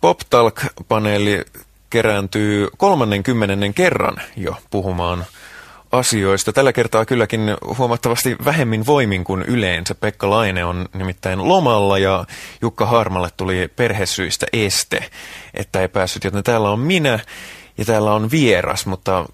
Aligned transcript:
PopTalk-paneeli 0.00 1.44
kerääntyy 1.90 2.68
30 2.76 3.72
kerran 3.74 4.16
jo 4.36 4.56
puhumaan 4.70 5.24
asioista. 5.92 6.52
Tällä 6.52 6.72
kertaa 6.72 7.04
kylläkin 7.04 7.40
huomattavasti 7.78 8.36
vähemmin 8.44 8.86
voimin 8.86 9.24
kuin 9.24 9.42
yleensä. 9.42 9.94
Pekka 9.94 10.30
Laine 10.30 10.64
on 10.64 10.88
nimittäin 10.94 11.48
lomalla 11.48 11.98
ja 11.98 12.24
Jukka 12.62 12.86
Harmalle 12.86 13.28
tuli 13.36 13.68
perhesyistä 13.76 14.46
este, 14.52 15.10
että 15.54 15.80
ei 15.80 15.88
päässyt. 15.88 16.24
Joten 16.24 16.44
täällä 16.44 16.70
on 16.70 16.80
minä 16.80 17.18
ja 17.78 17.84
täällä 17.84 18.14
on 18.14 18.30
vieras, 18.30 18.86
mutta 18.86 19.26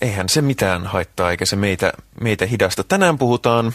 eihän 0.00 0.28
se 0.28 0.42
mitään 0.42 0.86
haittaa 0.86 1.30
eikä 1.30 1.46
se 1.46 1.56
meitä, 1.56 1.92
meitä 2.20 2.46
hidasta. 2.46 2.84
Tänään 2.84 3.18
puhutaan, 3.18 3.72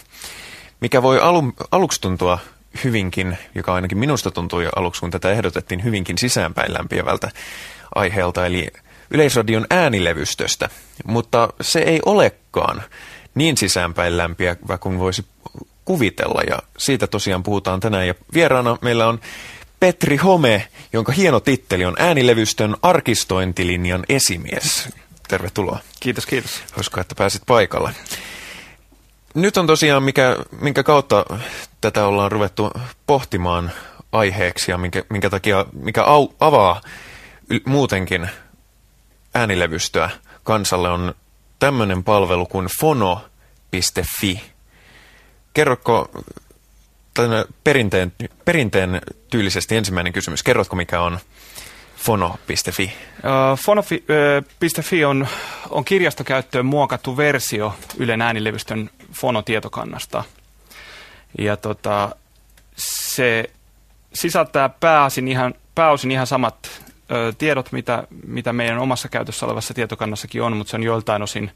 mikä 0.81 1.03
voi 1.03 1.19
alu, 1.19 1.53
aluksi 1.71 2.01
tuntua 2.01 2.39
hyvinkin, 2.83 3.37
joka 3.55 3.73
ainakin 3.73 3.97
minusta 3.97 4.31
tuntui 4.31 4.69
aluksi, 4.75 5.01
kun 5.01 5.11
tätä 5.11 5.31
ehdotettiin 5.31 5.83
hyvinkin 5.83 6.17
sisäänpäin 6.17 6.73
lämpiävältä 6.73 7.31
aiheelta, 7.95 8.45
eli 8.45 8.67
Yleisradion 9.11 9.65
äänilevystöstä. 9.69 10.69
Mutta 11.05 11.49
se 11.61 11.79
ei 11.79 11.99
olekaan 12.05 12.83
niin 13.35 13.57
sisäänpäin 13.57 14.17
lämpiävä 14.17 14.77
kuin 14.77 14.99
voisi 14.99 15.25
kuvitella, 15.85 16.41
ja 16.49 16.59
siitä 16.77 17.07
tosiaan 17.07 17.43
puhutaan 17.43 17.79
tänään. 17.79 18.07
Ja 18.07 18.15
vieraana 18.33 18.77
meillä 18.81 19.07
on 19.07 19.19
Petri 19.79 20.17
Home, 20.17 20.67
jonka 20.93 21.11
hieno 21.11 21.39
titteli 21.39 21.85
on 21.85 21.95
äänilevystön 21.99 22.75
arkistointilinjan 22.81 24.03
esimies. 24.09 24.89
Tervetuloa. 25.27 25.79
Kiitos, 25.99 26.25
kiitos. 26.25 26.63
Hauskaa, 26.71 27.01
että 27.01 27.15
pääsit 27.15 27.41
paikalle. 27.45 27.91
Nyt 29.33 29.57
on 29.57 29.67
tosiaan, 29.67 30.03
mikä, 30.03 30.37
minkä 30.61 30.83
kautta 30.83 31.25
tätä 31.85 32.05
ollaan 32.05 32.31
ruvettu 32.31 32.71
pohtimaan 33.07 33.71
aiheeksi 34.11 34.71
ja 34.71 34.77
minkä, 34.77 35.03
minkä 35.09 35.29
takia, 35.29 35.65
mikä 35.73 36.03
au, 36.03 36.27
avaa 36.39 36.81
muutenkin 37.65 38.29
äänilevystöä 39.33 40.09
kansalle 40.43 40.89
on 40.89 41.15
tämmöinen 41.59 42.03
palvelu 42.03 42.45
kuin 42.45 42.67
fono.fi. 42.79 44.41
Kerrotko 45.53 46.11
perinteen, 47.63 48.13
perinteen 48.45 49.01
tyylisesti 49.29 49.75
ensimmäinen 49.75 50.13
kysymys. 50.13 50.43
Kerrotko, 50.43 50.75
mikä 50.75 51.01
on 51.01 51.19
fono.fi? 51.97 52.83
Uh, 52.83 53.59
fono.fi 53.59 55.05
on, 55.05 55.27
on 55.69 55.85
kirjastokäyttöön 55.85 56.65
muokattu 56.65 57.17
versio 57.17 57.75
Ylen 57.97 58.21
äänilevystön 58.21 58.89
fonotietokannasta. 59.13 60.23
Ja 61.37 61.57
tota, 61.57 62.15
se 62.77 63.49
sisältää 64.13 64.69
pääosin 64.69 65.27
ihan, 65.27 65.53
pääosin 65.75 66.11
ihan 66.11 66.27
samat 66.27 66.81
ö, 67.11 67.33
tiedot, 67.37 67.71
mitä, 67.71 68.07
mitä 68.27 68.53
meidän 68.53 68.79
omassa 68.79 69.09
käytössä 69.09 69.45
olevassa 69.45 69.73
tietokannassakin 69.73 70.41
on, 70.41 70.57
mutta 70.57 70.71
se 70.71 70.77
on 70.77 70.83
joiltain 70.83 71.21
osin 71.21 71.51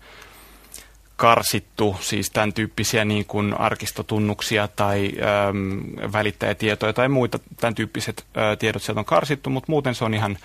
karsittu, 1.16 1.96
siis 2.00 2.30
tämän 2.30 2.54
tyyppisiä 2.54 3.06
niin 3.06 3.26
kuin 3.26 3.60
arkistotunnuksia 3.60 4.68
tai 4.68 5.12
äm, 5.50 5.82
välittäjätietoja 6.14 6.94
tai 6.94 7.10
muita 7.10 7.40
tämän 7.58 7.76
tyyppiset 7.76 8.26
ä, 8.38 8.56
tiedot 8.56 8.82
sieltä 8.82 9.00
on 9.00 9.06
karsittu, 9.06 9.50
mutta 9.50 9.72
muuten 9.72 9.96
se 9.96 10.06
on 10.06 10.14
ihan, 10.14 10.38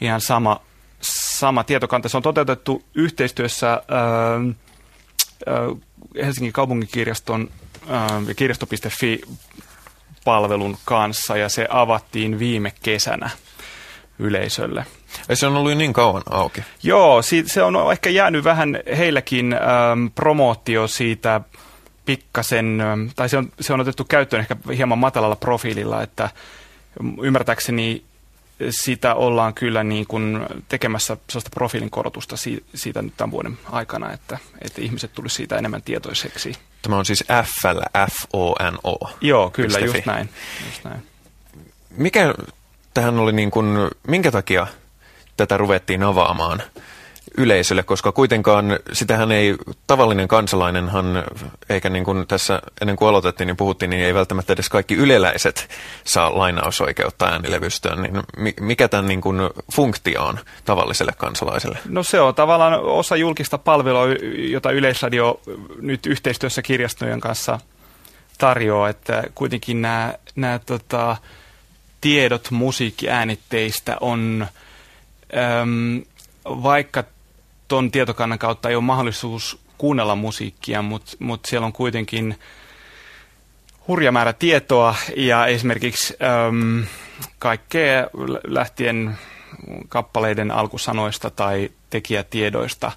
ihan 0.00 0.20
sama, 0.20 0.60
sama 1.00 1.64
tietokanta. 1.64 2.08
Se 2.08 2.16
on 2.16 2.22
toteutettu 2.22 2.82
yhteistyössä 2.94 3.72
ä, 3.72 3.78
ä, 3.78 3.82
Helsingin 6.24 6.52
kaupunkikirjaston 6.52 7.50
ja 8.28 8.34
kirjasto.fi 8.34 9.20
palvelun 10.24 10.76
kanssa 10.84 11.36
ja 11.36 11.48
se 11.48 11.66
avattiin 11.70 12.38
viime 12.38 12.72
kesänä 12.82 13.30
yleisölle. 14.18 14.86
Ei 15.28 15.36
se 15.36 15.46
on 15.46 15.56
ollut 15.56 15.76
niin 15.76 15.92
kauan 15.92 16.22
auki. 16.30 16.62
Joo, 16.82 17.22
se 17.46 17.62
on 17.62 17.92
ehkä 17.92 18.10
jäänyt 18.10 18.44
vähän 18.44 18.78
heilläkin 18.98 19.52
ähm, 19.52 20.06
promootio 20.14 20.88
siitä 20.88 21.40
pikkasen, 22.04 22.80
ähm, 22.80 23.06
tai 23.16 23.28
se 23.28 23.36
on, 23.36 23.52
se 23.60 23.72
on 23.72 23.80
otettu 23.80 24.04
käyttöön 24.04 24.40
ehkä 24.40 24.56
hieman 24.76 24.98
matalalla 24.98 25.36
profiililla, 25.36 26.02
että 26.02 26.30
ymmärtääkseni 27.22 28.02
sitä 28.70 29.14
ollaan 29.14 29.54
kyllä 29.54 29.84
niin 29.84 30.06
kuin 30.06 30.46
tekemässä 30.68 31.16
sellaista 31.30 31.50
profiilin 31.54 31.90
korotusta 31.90 32.36
siitä 32.74 33.02
nyt 33.02 33.16
tämän 33.16 33.30
vuoden 33.30 33.58
aikana, 33.70 34.12
että, 34.12 34.38
että 34.62 34.80
ihmiset 34.80 35.12
tulisi 35.12 35.36
siitä 35.36 35.56
enemmän 35.56 35.82
tietoiseksi. 35.82 36.52
Tämä 36.82 36.96
on 36.96 37.04
siis 37.04 37.24
F, 37.42 37.62
F-O-N-O. 38.10 39.10
Joo, 39.20 39.50
kyllä, 39.50 39.78
just 39.78 40.06
näin, 40.06 40.30
just 40.66 40.84
näin. 40.84 41.02
Mikä 41.90 42.34
tähän 42.94 43.18
oli 43.18 43.32
niin 43.32 43.50
kuin, 43.50 43.76
minkä 44.06 44.30
takia 44.30 44.66
tätä 45.36 45.56
ruvettiin 45.56 46.02
avaamaan 46.02 46.62
yleisölle, 47.36 47.82
koska 47.82 48.12
kuitenkaan 48.12 48.78
sitähän 48.92 49.32
ei, 49.32 49.56
tavallinen 49.86 50.28
kansalainenhan, 50.28 51.24
eikä 51.68 51.90
niin 51.90 52.04
kuin 52.04 52.26
tässä 52.26 52.62
ennen 52.80 52.96
kuin 52.96 53.08
aloitettiin, 53.08 53.46
niin 53.46 53.56
puhuttiin, 53.56 53.90
niin 53.90 54.02
ei 54.02 54.14
välttämättä 54.14 54.52
edes 54.52 54.68
kaikki 54.68 54.94
yleläiset 54.94 55.68
saa 56.04 56.38
lainausoikeutta 56.38 57.26
äänilevystöön, 57.26 58.02
niin 58.02 58.22
mikä 58.60 58.88
tämän 58.88 59.06
niin 59.06 59.20
kuin 59.20 59.36
funktio 59.72 60.24
on 60.24 60.38
tavalliselle 60.64 61.12
kansalaiselle? 61.16 61.78
No 61.88 62.02
se 62.02 62.20
on 62.20 62.34
tavallaan 62.34 62.80
osa 62.80 63.16
julkista 63.16 63.58
palvelua, 63.58 64.06
jota 64.36 64.70
Yleisradio 64.70 65.40
nyt 65.80 66.06
yhteistyössä 66.06 66.62
kirjastojen 66.62 67.20
kanssa 67.20 67.58
tarjoaa, 68.38 68.88
että 68.88 69.24
kuitenkin 69.34 69.82
nämä, 69.82 70.14
nämä 70.36 70.58
tota, 70.58 71.16
tiedot 72.00 72.50
musiikkiäänitteistä 72.50 73.96
on, 74.00 74.46
äm, 75.60 76.02
vaikka 76.46 77.04
tuon 77.68 77.90
tietokannan 77.90 78.38
kautta 78.38 78.68
ei 78.68 78.74
ole 78.74 78.84
mahdollisuus 78.84 79.58
kuunnella 79.78 80.16
musiikkia, 80.16 80.82
mutta 80.82 81.16
mut 81.18 81.40
siellä 81.46 81.66
on 81.66 81.72
kuitenkin 81.72 82.38
hurja 83.88 84.12
määrä 84.12 84.32
tietoa 84.32 84.94
ja 85.16 85.46
esimerkiksi 85.46 86.16
äm, 86.48 86.84
kaikkea 87.38 88.06
lähtien 88.46 89.18
kappaleiden 89.88 90.50
alkusanoista 90.50 91.30
tai 91.30 91.70
tekijätiedoista 91.90 92.92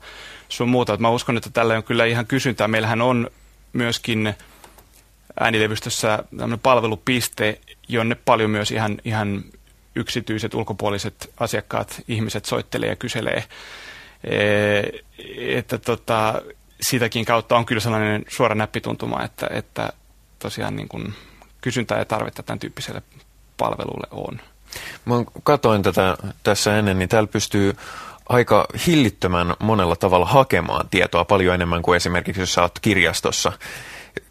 sun 0.50 0.70
muuta. 0.70 0.98
Mä 0.98 1.10
uskon, 1.10 1.38
että 1.38 1.50
tällä 1.50 1.76
on 1.78 1.84
kyllä 1.84 2.06
ihan 2.06 2.28
kysyntää. 2.28 2.68
Meillähän 2.68 3.02
on 3.02 3.32
myöskin 3.74 4.34
äänilevystössä 5.40 6.24
palvelupiste, 6.64 7.60
jonne 7.88 8.16
paljon 8.16 8.50
myös 8.50 8.72
ihan, 8.72 8.98
ihan 9.06 9.44
yksityiset 9.96 10.54
ulkopuoliset 10.54 11.34
asiakkaat, 11.40 12.02
ihmiset 12.08 12.46
soittelee 12.46 12.90
ja 12.90 12.96
kyselee. 12.96 13.44
E, 14.24 14.82
että 15.58 15.78
tota, 15.78 16.42
sitäkin 16.82 17.26
kautta 17.26 17.58
on 17.58 17.66
kyllä 17.66 17.82
sellainen 17.82 18.26
suora 18.28 18.56
näppituntuma, 18.56 19.24
että, 19.24 19.48
että 19.52 19.94
tosiaan 20.40 20.76
niin 20.76 20.90
kuin 20.90 21.14
kysyntää 21.62 22.00
ja 22.00 22.06
tarvetta 22.06 22.44
tämän 22.44 22.60
tyyppiselle 22.60 23.02
palvelulle 23.58 24.08
on. 24.12 24.42
Mä 25.06 25.16
katoin 25.44 25.84
tätä 25.84 26.18
tässä 26.44 26.78
ennen, 26.80 27.00
niin 27.00 27.10
täällä 27.10 27.28
pystyy 27.28 27.76
aika 28.30 28.68
hillittömän 28.88 29.56
monella 29.60 29.96
tavalla 29.96 30.26
hakemaan 30.26 30.90
tietoa 30.90 31.26
paljon 31.26 31.56
enemmän 31.56 31.82
kuin 31.82 31.98
esimerkiksi 31.98 32.42
jos 32.42 32.54
sä 32.54 32.62
oot 32.62 32.80
kirjastossa 32.80 33.52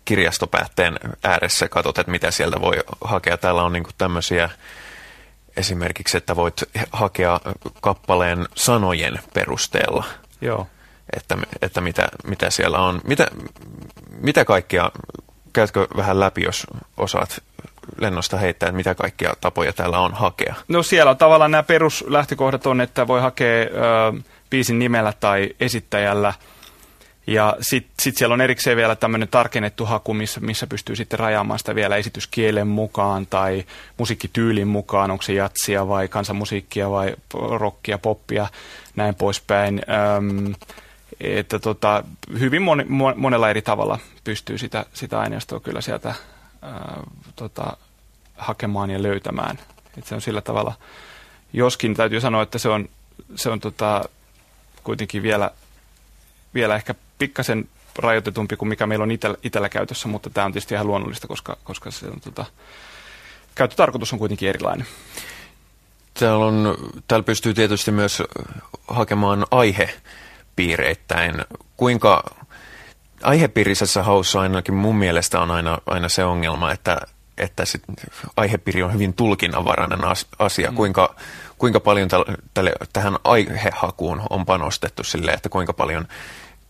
kirjastopäätteen 0.04 0.98
ääressä 1.24 1.68
katsot, 1.68 1.98
että 1.98 2.10
mitä 2.10 2.30
sieltä 2.30 2.60
voi 2.60 2.76
hakea. 3.04 3.36
Täällä 3.36 3.62
on 3.62 3.72
niin 3.72 3.84
tämmöisiä 3.98 4.50
esimerkiksi, 5.58 6.16
että 6.16 6.36
voit 6.36 6.62
hakea 6.92 7.40
kappaleen 7.80 8.46
sanojen 8.54 9.20
perusteella. 9.34 10.04
Joo. 10.40 10.66
Että, 11.16 11.36
että 11.62 11.80
mitä, 11.80 12.08
mitä 12.26 12.50
siellä 12.50 12.78
on. 12.78 13.00
Mitä, 13.04 13.26
mitä 14.20 14.44
kaikkia, 14.44 14.90
käytkö 15.52 15.86
vähän 15.96 16.20
läpi, 16.20 16.42
jos 16.42 16.66
osaat 16.96 17.42
lennosta 18.00 18.36
heittää, 18.36 18.66
että 18.66 18.76
mitä 18.76 18.94
kaikkia 18.94 19.34
tapoja 19.40 19.72
täällä 19.72 19.98
on 19.98 20.14
hakea? 20.14 20.54
No 20.68 20.82
siellä 20.82 21.10
on 21.10 21.16
tavallaan 21.16 21.50
nämä 21.50 21.62
peruslähtökohdat 21.62 22.66
on, 22.66 22.80
että 22.80 23.06
voi 23.06 23.20
hakea 23.20 23.62
ö, 23.62 23.68
biisin 24.50 24.78
nimellä 24.78 25.12
tai 25.20 25.50
esittäjällä– 25.60 26.34
ja 27.28 27.56
sitten 27.60 27.92
sit 28.02 28.16
siellä 28.16 28.34
on 28.34 28.40
erikseen 28.40 28.76
vielä 28.76 28.96
tämmöinen 28.96 29.28
tarkennettu 29.28 29.86
haku, 29.86 30.14
missä, 30.14 30.40
missä 30.40 30.66
pystyy 30.66 30.96
sitten 30.96 31.18
rajaamaan 31.18 31.58
sitä 31.58 31.74
vielä 31.74 31.96
esityskielen 31.96 32.66
mukaan 32.66 33.26
tai 33.26 33.64
musiikkityylin 33.98 34.68
mukaan, 34.68 35.10
onko 35.10 35.22
se 35.22 35.32
jatsia 35.32 35.88
vai 35.88 36.08
kansanmusiikkia 36.08 36.90
vai 36.90 37.16
rockia, 37.34 37.98
poppia, 37.98 38.48
näin 38.96 39.14
poispäin. 39.14 39.82
Öm, 40.16 40.54
että 41.20 41.58
tota, 41.58 42.04
hyvin 42.38 42.62
moni, 42.62 42.84
monella 43.16 43.50
eri 43.50 43.62
tavalla 43.62 43.98
pystyy 44.24 44.58
sitä, 44.58 44.86
sitä 44.94 45.20
aineistoa 45.20 45.60
kyllä 45.60 45.80
sieltä 45.80 46.14
ää, 46.62 47.02
tota, 47.36 47.76
hakemaan 48.36 48.90
ja 48.90 49.02
löytämään. 49.02 49.58
Et 49.98 50.06
se 50.06 50.14
on 50.14 50.20
sillä 50.20 50.40
tavalla, 50.40 50.72
joskin 51.52 51.94
täytyy 51.94 52.20
sanoa, 52.20 52.42
että 52.42 52.58
se 52.58 52.68
on, 52.68 52.88
se 53.34 53.50
on 53.50 53.60
tota, 53.60 54.08
kuitenkin 54.84 55.22
vielä, 55.22 55.50
vielä 56.54 56.76
ehkä 56.76 56.94
pikkasen 57.18 57.68
rajoitetumpi 57.98 58.56
kuin 58.56 58.68
mikä 58.68 58.86
meillä 58.86 59.02
on 59.02 59.10
itellä, 59.10 59.36
itellä 59.42 59.68
käytössä, 59.68 60.08
mutta 60.08 60.30
tämä 60.30 60.44
on 60.44 60.52
tietysti 60.52 60.74
ihan 60.74 60.86
luonnollista, 60.86 61.28
koska, 61.28 61.56
koska 61.64 61.90
se 61.90 62.06
on, 62.06 62.20
tota, 62.20 62.44
käyttötarkoitus 63.54 64.12
on 64.12 64.18
kuitenkin 64.18 64.48
erilainen. 64.48 64.86
Täällä, 66.14 66.46
on, 66.46 66.76
täällä 67.08 67.24
pystyy 67.24 67.54
tietysti 67.54 67.90
myös 67.90 68.22
hakemaan 68.88 69.46
aihepiireittäin. 69.50 71.34
Kuinka 71.76 72.24
aihepiirisessä 73.22 74.02
haussa 74.02 74.40
ainakin 74.40 74.74
mun 74.74 74.96
mielestä 74.96 75.40
on 75.40 75.50
aina, 75.50 75.78
aina 75.86 76.08
se 76.08 76.24
ongelma, 76.24 76.72
että, 76.72 77.00
että 77.38 77.64
sit 77.64 77.82
aihepiiri 78.36 78.82
on 78.82 78.92
hyvin 78.92 79.14
tulkinnanvarainen 79.14 80.00
asia. 80.38 80.70
Mm. 80.70 80.76
Kuinka, 80.76 81.14
kuinka 81.58 81.80
paljon 81.80 82.08
tälle, 82.54 82.72
tähän 82.92 83.16
aihehakuun 83.24 84.22
on 84.30 84.46
panostettu 84.46 85.04
sille, 85.04 85.30
että 85.30 85.48
kuinka 85.48 85.72
paljon 85.72 86.08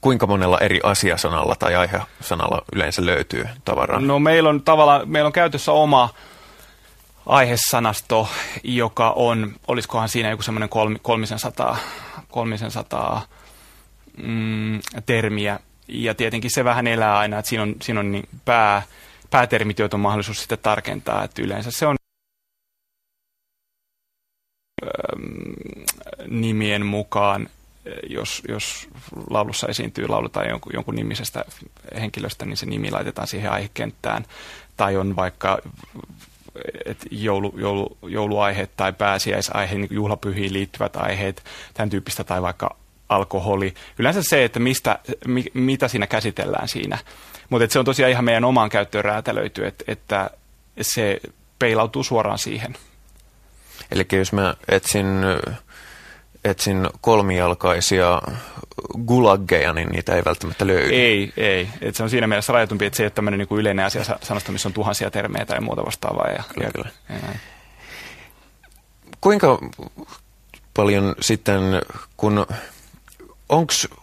kuinka 0.01 0.27
monella 0.27 0.59
eri 0.59 0.81
asiasanalla 0.83 1.55
tai 1.59 1.75
aihesanalla 1.75 2.63
yleensä 2.73 3.07
löytyy 3.07 3.45
tavaraa? 3.65 4.01
No 4.01 4.19
meillä 4.19 4.49
on 4.49 4.63
tavallaan, 4.63 5.09
meillä 5.09 5.27
on 5.27 5.33
käytössä 5.33 5.73
oma 5.73 6.15
aihesanasto, 7.27 8.29
joka 8.63 9.11
on, 9.11 9.53
olisikohan 9.69 10.09
siinä 10.09 10.31
joku 10.31 10.43
semmoinen 10.43 10.69
kolmisen 11.03 11.39
sataa, 11.39 11.77
kolmisen 12.29 12.71
sataa 12.71 13.23
mm, 14.23 14.81
termiä. 15.07 15.61
Ja 15.89 16.15
tietenkin 16.15 16.51
se 16.51 16.65
vähän 16.65 16.87
elää 16.87 17.19
aina, 17.19 17.39
että 17.39 17.49
siinä 17.49 17.63
on, 17.63 17.75
siinä 17.83 18.01
on 18.01 18.13
niin 18.13 18.29
pää, 18.45 18.83
päätermit, 19.31 19.79
joita 19.79 19.97
on 19.97 20.01
mahdollisuus 20.01 20.41
sitten 20.41 20.59
tarkentaa. 20.63 21.25
Että 21.25 21.43
yleensä 21.43 21.71
se 21.71 21.87
on 21.87 21.98
nimien 26.29 26.87
mukaan, 26.87 27.49
jos, 28.09 28.43
jos 28.49 28.89
laulussa 29.31 29.67
esiintyy 29.67 30.09
laulu 30.09 30.29
tai 30.29 30.49
jonkun, 30.49 30.73
jonkun 30.75 30.95
nimisestä 30.95 31.45
henkilöstä, 32.01 32.45
niin 32.45 32.57
se 32.57 32.67
nimi 32.67 32.91
laitetaan 32.91 33.29
siihen 33.29 33.53
aihekenttään. 33.53 34.25
Tai 34.77 34.97
on 34.97 35.17
vaikka 35.17 35.59
et 36.85 36.99
joulu, 37.11 37.55
joulu, 37.57 37.99
jouluaiheet 38.03 38.71
tai 38.77 38.93
pääsiäisaihe, 38.93 39.75
niin 39.75 39.89
juhlapyhiin 39.91 40.53
liittyvät 40.53 40.97
aiheet, 40.97 41.45
tämän 41.75 41.91
tyyppistä, 41.91 42.25
tai 42.25 42.43
vaikka 42.43 42.77
alkoholi. 43.09 43.75
Yleensä 43.99 44.23
se, 44.23 44.45
että 44.45 44.61
mistä, 44.61 44.99
mi, 45.27 45.45
mitä 45.55 45.89
siinä 45.89 46.07
käsitellään 46.07 46.69
siinä. 46.69 46.99
Mutta 47.51 47.73
se 47.73 47.79
on 47.79 47.85
tosiaan 47.85 48.13
ihan 48.13 48.25
meidän 48.25 48.45
omaan 48.45 48.71
käyttöön 48.71 49.05
räätälöity, 49.05 49.67
että, 49.67 49.85
että 49.89 50.31
se 50.81 51.21
peilautuu 51.59 52.03
suoraan 52.03 52.39
siihen. 52.39 52.77
Eli 53.91 54.07
jos 54.13 54.33
mä 54.33 54.55
etsin, 54.69 55.07
etsin 56.45 56.89
kolmijalkaisia 57.01 58.23
gulaggeja, 59.07 59.73
niin 59.73 59.89
niitä 59.89 60.15
ei 60.15 60.23
välttämättä 60.25 60.67
löydy. 60.67 60.95
Ei, 60.95 61.33
ei. 61.37 61.69
Et 61.81 61.97
se 61.97 62.03
on 62.03 62.11
siinä 62.11 62.27
mielessä 62.27 62.53
rajatumpi, 62.53 62.87
että 62.87 62.97
se 62.97 63.03
ei 63.03 63.05
ole 63.05 63.11
tämmöinen 63.11 63.39
niin 63.39 63.59
yleinen 63.59 63.87
asia 63.87 64.05
sanasta, 64.23 64.53
missä 64.53 64.69
on 64.69 64.73
tuhansia 64.73 65.11
termejä 65.11 65.47
tai 65.47 65.61
muuta 65.61 65.85
vastaavaa. 65.85 66.31
Ja, 66.31 66.43
kyllä, 66.55 66.67
ja, 66.67 66.73
kyllä. 66.73 66.91
Ja 67.09 67.35
Kuinka 69.21 69.59
paljon 70.75 71.15
sitten, 71.21 71.61
kun 72.17 72.47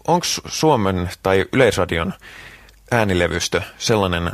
onko 0.05 0.21
Suomen 0.45 1.09
tai 1.23 1.45
Yleisradion 1.53 2.13
äänilevystö 2.91 3.61
sellainen 3.77 4.31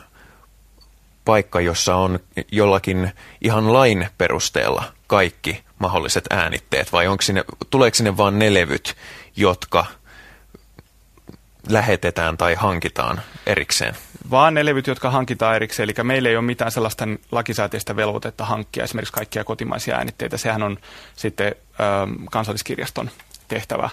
paikka, 1.26 1.62
jossa 1.62 1.96
on 1.96 2.20
jollakin 2.52 3.12
ihan 3.42 3.74
lain 3.74 4.08
perusteella 4.18 4.84
kaikki 5.12 5.64
mahdolliset 5.80 6.26
äänitteet, 6.30 6.92
vai 6.92 7.08
onko 7.08 7.22
sinne, 7.22 7.44
tuleeko 7.70 7.96
sinne 7.96 8.18
vain 8.18 8.40
ne 8.40 8.54
levyt, 8.54 8.96
jotka 9.36 9.86
lähetetään 11.70 12.38
tai 12.38 12.56
hankitaan 12.56 13.22
erikseen? 13.46 13.96
Vaan 14.30 14.54
ne 14.54 14.66
levyt, 14.66 14.88
jotka 14.88 15.12
hankitaan 15.12 15.56
erikseen. 15.56 15.90
Eli 15.90 16.04
meillä 16.04 16.30
ei 16.30 16.36
ole 16.36 16.46
mitään 16.46 16.72
sellaista 16.72 17.08
lakisääteistä 17.32 17.96
velvoitetta 17.96 18.46
hankkia 18.46 18.84
esimerkiksi 18.84 19.14
kaikkia 19.14 19.44
kotimaisia 19.44 19.96
äänitteitä. 19.96 20.38
Sehän 20.38 20.64
on 20.64 20.78
sitten 21.16 21.48
ö, 21.48 21.54
kansalliskirjaston 22.32 23.10
tehtävä. 23.48 23.90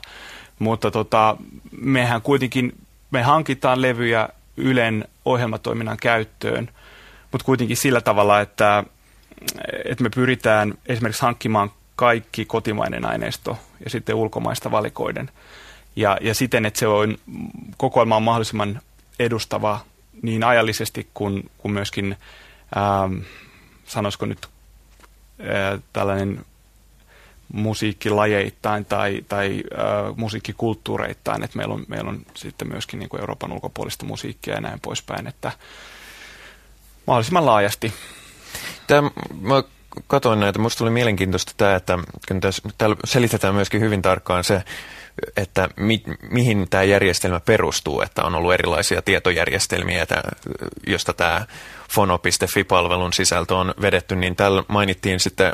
Mutta 0.59 0.91
tota, 0.91 1.37
mehän 1.81 2.23
kuitenkin, 2.23 2.73
me 3.11 3.23
hankitaan 3.23 3.83
levyjä 3.83 4.29
Ylen 4.57 5.09
ohjelmatoiminnan 5.25 5.97
käyttöön, 5.97 6.69
mutta 7.33 7.45
kuitenkin 7.45 7.77
sillä 7.77 8.01
tavalla, 8.01 8.41
että, 8.41 8.85
että 9.85 10.05
me 10.05 10.11
pyritään 10.11 10.75
esimerkiksi 10.87 11.23
hankkimaan 11.23 11.71
kaikki 11.97 12.45
kotimainen 12.45 13.05
aineisto 13.05 13.59
ja 13.85 13.91
sitten 13.91 14.15
ulkomaista 14.15 14.71
valikoiden. 14.71 15.31
Ja, 15.97 16.19
ja 16.21 16.35
siten, 16.35 16.67
että 16.67 16.79
se 16.79 16.87
on 16.87 17.19
kokoelma 17.77 18.17
on 18.17 18.23
mahdollisimman 18.23 18.81
edustava 19.19 19.81
niin 20.23 20.45
ajallisesti 20.45 21.09
kuin, 21.15 21.51
kuin 21.59 21.73
myöskin, 21.73 22.17
ähm, 22.77 23.19
sanoisiko 23.87 24.27
nyt, 24.27 24.47
äh, 25.41 25.81
tällainen 25.93 26.45
musiikkilajeittain 27.53 28.85
tai, 28.85 29.25
tai 29.29 29.63
äh, 29.73 30.17
musiikkikulttuureittain, 30.17 31.45
että 31.45 31.57
meillä 31.57 31.75
on, 31.75 31.85
meillä 31.89 32.11
on 32.11 32.23
sitten 32.35 32.69
myöskin 32.69 32.99
niin 32.99 33.09
kuin 33.09 33.21
Euroopan 33.21 33.53
ulkopuolista 33.53 34.07
musiikkia 34.07 34.55
ja 34.55 34.61
näin 34.61 34.81
poispäin, 34.81 35.27
että 35.27 35.53
mahdollisimman 37.07 37.47
laajasti. 37.47 37.93
Tämä, 38.89 39.11
mä 39.41 39.63
katsoin 40.07 40.41
näitä, 40.41 40.59
minusta 40.59 40.79
tuli 40.79 40.91
mielenkiintoista 40.91 41.53
tämä, 41.57 41.75
että 41.75 41.99
kun 42.29 42.41
tässä, 42.41 42.63
täällä 42.79 42.97
selitetään 43.05 43.55
myöskin 43.55 43.81
hyvin 43.81 44.03
tarkkaan 44.03 44.45
se, 44.45 44.63
että 45.37 45.69
mi, 45.77 46.03
mihin 46.31 46.67
tämä 46.71 46.83
järjestelmä 46.83 47.41
perustuu, 47.41 48.01
että 48.01 48.25
on 48.25 48.35
ollut 48.35 48.55
erilaisia 48.55 49.03
tietojärjestelmiä, 49.03 50.03
että, 50.03 50.23
josta 50.87 51.13
tämä 51.13 51.47
fono.fi-palvelun 51.91 53.13
sisältö 53.13 53.57
on 53.57 53.75
vedetty, 53.81 54.17
niin 54.17 54.37
täällä 54.37 54.65
mainittiin 54.69 55.21
sitten 55.21 55.53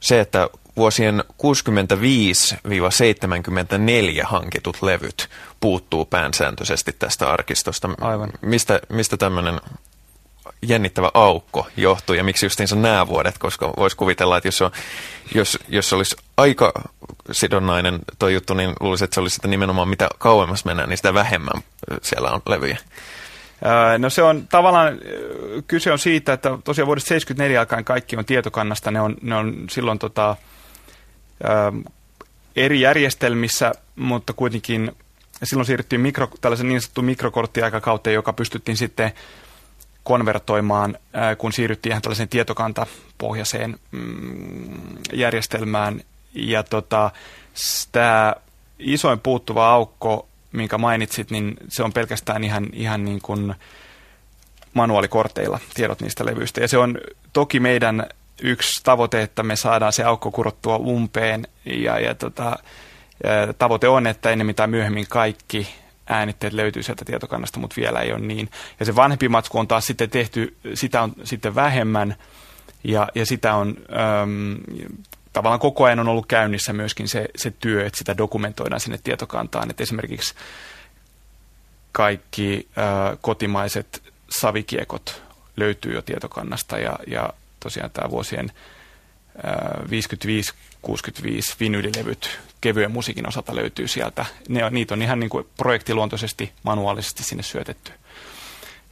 se, 0.00 0.20
että 0.20 0.48
vuosien 0.76 1.24
65-74 1.28 1.32
hankitut 4.24 4.82
levyt 4.82 5.28
puuttuu 5.60 6.04
päänsääntöisesti 6.04 6.96
tästä 6.98 7.30
arkistosta. 7.30 7.90
Aivan. 8.00 8.30
Mistä, 8.40 8.80
mistä 8.88 9.16
tämmöinen 9.16 9.60
jännittävä 10.62 11.10
aukko 11.14 11.66
johtuu 11.76 12.14
ja 12.14 12.24
miksi 12.24 12.46
justiinsa 12.46 12.76
nämä 12.76 13.06
vuodet, 13.06 13.38
koska 13.38 13.72
voisi 13.76 13.96
kuvitella, 13.96 14.36
että 14.36 14.48
jos, 14.48 14.62
on, 14.62 14.70
jos, 15.34 15.58
jos 15.68 15.92
olisi 15.92 16.16
aika 16.36 16.72
sidonnainen 17.32 17.98
tuo 18.18 18.28
juttu, 18.28 18.54
niin 18.54 18.72
luulisin, 18.80 19.04
että 19.04 19.14
se 19.14 19.20
olisi 19.20 19.34
sitä 19.34 19.48
nimenomaan 19.48 19.88
mitä 19.88 20.08
kauemmas 20.18 20.64
mennään, 20.64 20.88
niin 20.88 20.96
sitä 20.96 21.14
vähemmän 21.14 21.62
siellä 22.02 22.30
on 22.30 22.40
levyjä. 22.46 22.78
No 23.98 24.10
se 24.10 24.22
on 24.22 24.48
tavallaan, 24.48 24.98
kyse 25.66 25.92
on 25.92 25.98
siitä, 25.98 26.32
että 26.32 26.58
tosiaan 26.64 26.86
vuodesta 26.86 27.08
1974 27.08 27.60
alkaen 27.60 27.84
kaikki 27.84 28.16
on 28.16 28.24
tietokannasta, 28.24 28.90
ne 28.90 29.00
on, 29.00 29.16
ne 29.22 29.34
on 29.34 29.54
silloin 29.70 29.98
tota, 29.98 30.36
eri 32.56 32.80
järjestelmissä, 32.80 33.72
mutta 33.96 34.32
kuitenkin 34.32 34.92
silloin 35.42 35.66
siirryttiin 35.66 36.00
mikro, 36.00 36.28
tällaisen 36.40 36.68
niin 36.68 36.80
sanottu 36.80 37.02
mikrokorttiaikakauteen, 37.02 38.14
joka 38.14 38.32
pystyttiin 38.32 38.76
sitten 38.76 39.12
konvertoimaan, 40.06 40.98
kun 41.38 41.52
siirryttiin 41.52 41.90
ihan 41.90 42.02
tällaiseen 42.02 42.28
tietokantapohjaiseen 42.28 43.78
mm, 43.90 44.98
järjestelmään. 45.12 46.00
Ja 46.34 46.62
tota, 46.62 47.10
tämä 47.92 48.34
isoin 48.78 49.20
puuttuva 49.20 49.68
aukko, 49.70 50.28
minkä 50.52 50.78
mainitsit, 50.78 51.30
niin 51.30 51.56
se 51.68 51.82
on 51.82 51.92
pelkästään 51.92 52.44
ihan, 52.44 52.66
ihan 52.72 53.04
niin 53.04 53.20
kuin 53.22 53.54
manuaalikorteilla 54.74 55.58
tiedot 55.74 56.00
niistä 56.00 56.26
levyistä. 56.26 56.60
Ja 56.60 56.68
se 56.68 56.78
on 56.78 56.98
toki 57.32 57.60
meidän 57.60 58.06
yksi 58.42 58.80
tavoite, 58.84 59.22
että 59.22 59.42
me 59.42 59.56
saadaan 59.56 59.92
se 59.92 60.04
aukko 60.04 60.30
kurottua 60.30 60.76
umpeen. 60.76 61.46
Ja, 61.64 62.00
ja 62.00 62.14
tota, 62.14 62.58
tavoite 63.58 63.88
on, 63.88 64.06
että 64.06 64.30
ennemmin 64.30 64.56
tai 64.56 64.66
myöhemmin 64.66 65.06
kaikki 65.08 65.68
äänitteet 66.06 66.52
löytyy 66.52 66.82
sieltä 66.82 67.04
tietokannasta, 67.04 67.60
mutta 67.60 67.76
vielä 67.76 68.00
ei 68.00 68.12
ole 68.12 68.20
niin. 68.20 68.50
Ja 68.80 68.86
se 68.86 68.96
vanhempi 68.96 69.28
matsku 69.28 69.58
on 69.58 69.68
taas 69.68 69.86
sitten 69.86 70.10
tehty, 70.10 70.56
sitä 70.74 71.02
on 71.02 71.12
sitten 71.24 71.54
vähemmän 71.54 72.16
ja, 72.84 73.08
ja 73.14 73.26
sitä 73.26 73.54
on 73.54 73.76
äm, 74.22 74.56
tavallaan 75.32 75.60
koko 75.60 75.84
ajan 75.84 76.00
on 76.00 76.08
ollut 76.08 76.26
käynnissä 76.26 76.72
myöskin 76.72 77.08
se, 77.08 77.28
se 77.36 77.50
työ, 77.50 77.86
että 77.86 77.98
sitä 77.98 78.16
dokumentoidaan 78.16 78.80
sinne 78.80 78.98
tietokantaan. 79.04 79.70
Että 79.70 79.82
esimerkiksi 79.82 80.34
kaikki 81.92 82.68
ä, 82.78 83.16
kotimaiset 83.20 84.02
savikiekot 84.30 85.22
löytyy 85.56 85.94
jo 85.94 86.02
tietokannasta 86.02 86.78
ja, 86.78 86.98
ja 87.06 87.32
tosiaan 87.60 87.90
tämä 87.90 88.10
vuosien 88.10 88.52
55-65 89.38 89.38
vinylilevyt 91.60 92.38
kevyen 92.66 92.90
musiikin 92.90 93.28
osalta 93.28 93.56
löytyy 93.56 93.88
sieltä. 93.88 94.26
Ne 94.48 94.64
on, 94.64 94.74
niitä 94.74 94.94
on 94.94 95.02
ihan 95.02 95.20
niin 95.20 95.30
kuin 95.30 95.46
projektiluontoisesti, 95.56 96.52
manuaalisesti 96.62 97.22
sinne 97.22 97.42
syötetty. 97.42 97.92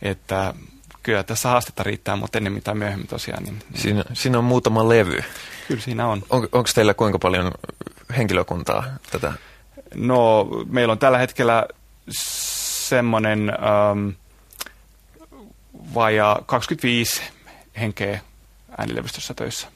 Että 0.02 0.54
kyllä 1.02 1.22
tässä 1.22 1.48
haastetta 1.48 1.82
riittää, 1.82 2.16
mutta 2.16 2.38
ennen 2.38 2.62
tai 2.62 2.74
myöhemmin 2.74 3.06
tosiaan. 3.06 3.42
Niin, 3.42 3.58
niin. 3.70 3.82
Siinä, 3.82 4.04
siinä 4.12 4.38
on 4.38 4.44
muutama 4.44 4.88
levy. 4.88 5.20
Kyllä 5.68 5.80
siinä 5.80 6.06
on. 6.06 6.22
on 6.30 6.48
Onko 6.52 6.68
teillä 6.74 6.94
kuinka 6.94 7.18
paljon 7.18 7.50
henkilökuntaa 8.16 8.84
tätä? 9.10 9.32
No 9.94 10.48
meillä 10.68 10.92
on 10.92 10.98
tällä 10.98 11.18
hetkellä 11.18 11.66
semmoinen 12.88 13.50
ähm, 13.50 14.08
vajaa 15.94 16.42
25 16.46 17.22
henkeä 17.80 18.20
äänilevystössä 18.78 19.34
töissä. 19.34 19.68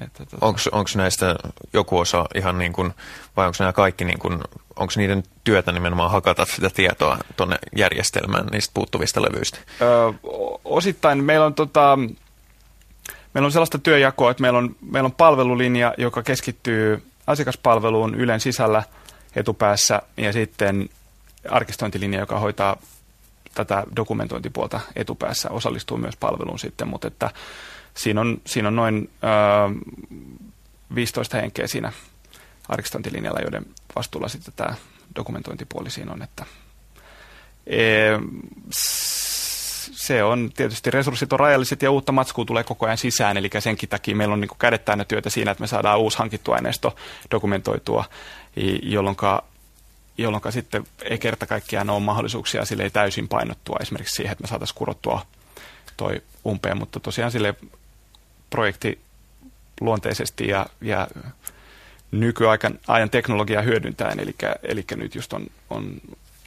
Että, 0.00 0.26
tota... 0.26 0.46
Onko 0.72 0.90
näistä 0.94 1.36
joku 1.72 1.98
osa 1.98 2.24
ihan 2.34 2.58
niin 2.58 2.72
kuin, 2.72 2.94
vai 3.36 3.46
onko 3.46 3.56
nämä 3.58 3.72
kaikki 3.72 4.04
niin 4.04 4.18
kuin, 4.18 4.40
onko 4.76 4.92
niiden 4.96 5.22
työtä 5.44 5.72
nimenomaan 5.72 6.10
hakata 6.10 6.44
sitä 6.44 6.70
tietoa 6.70 7.18
tuonne 7.36 7.56
järjestelmään 7.76 8.46
niistä 8.46 8.70
puuttuvista 8.74 9.22
levyistä? 9.22 9.58
Öö, 9.80 10.12
osittain 10.64 11.24
meillä 11.24 11.46
on 11.46 11.54
tota, 11.54 11.98
meillä 13.34 13.46
on 13.46 13.52
sellaista 13.52 13.78
työjakoa, 13.78 14.30
että 14.30 14.40
meillä 14.40 14.58
on, 14.58 14.76
meillä 14.90 15.06
on 15.06 15.12
palvelulinja, 15.12 15.94
joka 15.98 16.22
keskittyy 16.22 17.02
asiakaspalveluun 17.26 18.14
Ylen 18.14 18.40
sisällä 18.40 18.82
etupäässä 19.36 20.02
ja 20.16 20.32
sitten 20.32 20.88
arkistointilinja, 21.50 22.20
joka 22.20 22.38
hoitaa 22.38 22.76
tätä 23.54 23.84
dokumentointipuolta 23.96 24.80
etupäässä, 24.96 25.50
osallistuu 25.50 25.96
myös 25.96 26.16
palveluun 26.16 26.58
sitten, 26.58 26.88
mutta 26.88 27.08
että 27.08 27.30
siinä 27.96 28.20
on, 28.20 28.40
siinä 28.46 28.68
on 28.68 28.76
noin 28.76 29.10
ö, 29.24 29.26
15 30.94 31.36
henkeä 31.36 31.66
siinä 31.66 31.92
arkistointilinjalla, 32.68 33.40
joiden 33.40 33.66
vastuulla 33.96 34.28
sitten 34.28 34.54
tämä 34.56 34.74
dokumentointipuoli 35.16 35.90
siinä 35.90 36.12
on, 36.12 36.22
että 36.22 36.46
e, 37.66 37.78
se 39.94 40.24
on 40.24 40.50
tietysti 40.56 40.90
resurssit 40.90 41.32
on 41.32 41.40
rajalliset 41.40 41.82
ja 41.82 41.90
uutta 41.90 42.12
matskua 42.12 42.44
tulee 42.44 42.64
koko 42.64 42.86
ajan 42.86 42.98
sisään, 42.98 43.36
eli 43.36 43.50
senkin 43.58 43.88
takia 43.88 44.16
meillä 44.16 44.32
on 44.32 44.40
niin 44.40 44.50
kädet 44.58 44.84
täynnä 44.84 45.04
työtä 45.04 45.30
siinä, 45.30 45.50
että 45.50 45.62
me 45.62 45.66
saadaan 45.66 45.98
uusi 45.98 46.18
hankittu 46.18 46.52
aineisto 46.52 46.96
dokumentoitua, 47.30 48.04
jolloin 48.82 49.16
jolloin 50.18 50.42
sitten 50.50 50.86
ei 51.02 51.18
kerta 51.18 51.46
kaikkiaan 51.46 51.90
ole 51.90 52.00
mahdollisuuksia 52.00 52.64
sille 52.64 52.82
ei 52.82 52.90
täysin 52.90 53.28
painottua 53.28 53.76
esimerkiksi 53.80 54.14
siihen, 54.14 54.32
että 54.32 54.42
me 54.42 54.48
saataisiin 54.48 54.78
kurottua 54.78 55.26
toi 55.96 56.22
umpeen, 56.46 56.78
mutta 56.78 57.00
tosiaan 57.00 57.32
sille 57.32 57.54
projekti 58.54 58.98
luonteisesti 59.80 60.48
ja, 60.48 60.66
ja 60.80 61.08
nykyajan 62.10 62.78
ajan 62.88 63.10
teknologiaa 63.10 63.62
hyödyntäen, 63.62 64.20
eli, 64.20 64.34
eli 64.62 64.84
nyt 64.96 65.14
just 65.14 65.32
on, 65.32 65.46
on 65.70 66.00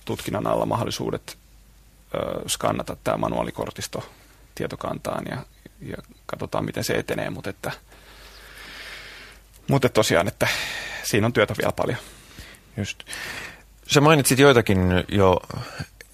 tutkinnan 0.06 0.48
alla 0.48 0.66
mahdollisuudet 0.66 1.38
ö, 2.16 2.50
skannata 2.50 2.98
tämä 3.04 3.18
manuaalikortisto 3.18 4.10
tietokantaan 4.56 5.26
ja, 5.30 5.38
ja 5.82 5.98
katsotaan, 6.26 6.66
miten 6.66 6.84
se 6.84 6.94
etenee, 6.94 7.30
mutta, 7.30 7.50
että, 7.50 7.72
mutta 9.68 9.90
tosiaan, 9.90 10.28
että 10.28 10.48
siinä 11.04 11.28
on 11.28 11.34
työtä 11.34 11.54
vielä 11.58 11.72
paljon. 11.72 12.00
Just. 12.78 13.04
Sä 13.88 14.02
mainitsit 14.02 14.40
joitakin 14.40 14.80
jo 15.08 15.42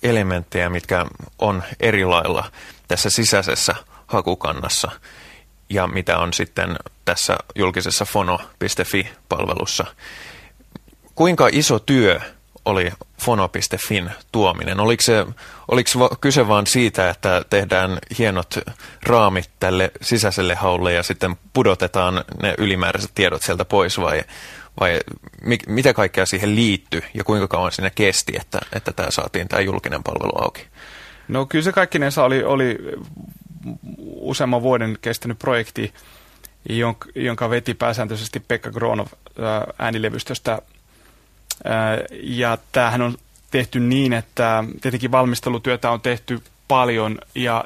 elementtejä, 0.04 0.70
mitkä 0.70 1.06
on 1.40 1.64
eri 1.80 2.06
lailla 2.06 2.52
tässä 2.88 3.10
sisäisessä 3.10 3.76
hakukannassa 4.08 4.92
ja 5.74 5.88
mitä 5.88 6.18
on 6.18 6.34
sitten 6.34 6.76
tässä 7.06 7.38
julkisessa 7.56 8.06
fono.fi-palvelussa. 8.06 9.86
Kuinka 11.16 11.50
iso 11.52 11.80
työ 11.80 12.20
oli 12.66 12.92
fono.fin 13.22 14.12
tuominen? 14.32 14.80
Oliko, 14.80 15.02
se, 15.02 15.26
oliko 15.72 16.18
kyse 16.22 16.48
vain 16.48 16.68
siitä, 16.68 17.10
että 17.10 17.46
tehdään 17.50 17.98
hienot 18.18 18.56
raamit 19.04 19.50
tälle 19.60 19.92
sisäiselle 20.02 20.56
haulle 20.56 20.94
ja 20.94 21.04
sitten 21.04 21.36
pudotetaan 21.54 22.24
ne 22.42 22.56
ylimääräiset 22.58 23.12
tiedot 23.16 23.42
sieltä 23.42 23.66
pois 23.66 24.00
vai, 24.00 24.24
vai 24.80 25.00
mi, 25.42 25.58
mitä 25.68 25.94
kaikkea 25.94 26.26
siihen 26.26 26.56
liittyy 26.56 27.02
ja 27.14 27.24
kuinka 27.24 27.48
kauan 27.48 27.72
siinä 27.72 27.90
kesti, 27.90 28.34
että, 28.40 28.60
että 28.74 28.92
tämä 28.92 29.12
saatiin 29.12 29.48
tämä 29.48 29.62
julkinen 29.62 30.04
palvelu 30.04 30.44
auki? 30.44 30.68
No 31.28 31.46
kyllä 31.46 31.64
se 31.64 31.72
kaikkinensa 31.72 32.24
oli, 32.24 32.44
oli 32.44 32.78
useamman 34.06 34.62
vuoden 34.62 34.98
kestänyt 35.02 35.40
projekti, 35.40 35.94
jonka, 37.16 37.50
veti 37.50 37.74
pääsääntöisesti 37.74 38.40
Pekka 38.40 38.72
Gronov 38.72 39.08
äänilevystöstä. 39.80 40.62
Ja 42.12 42.58
tämähän 42.72 43.02
on 43.02 43.18
tehty 43.52 43.80
niin, 43.80 44.14
että 44.14 44.64
tietenkin 44.82 45.12
valmistelutyötä 45.12 45.92
on 45.92 46.02
tehty 46.02 46.42
paljon 46.68 47.20
ja 47.36 47.66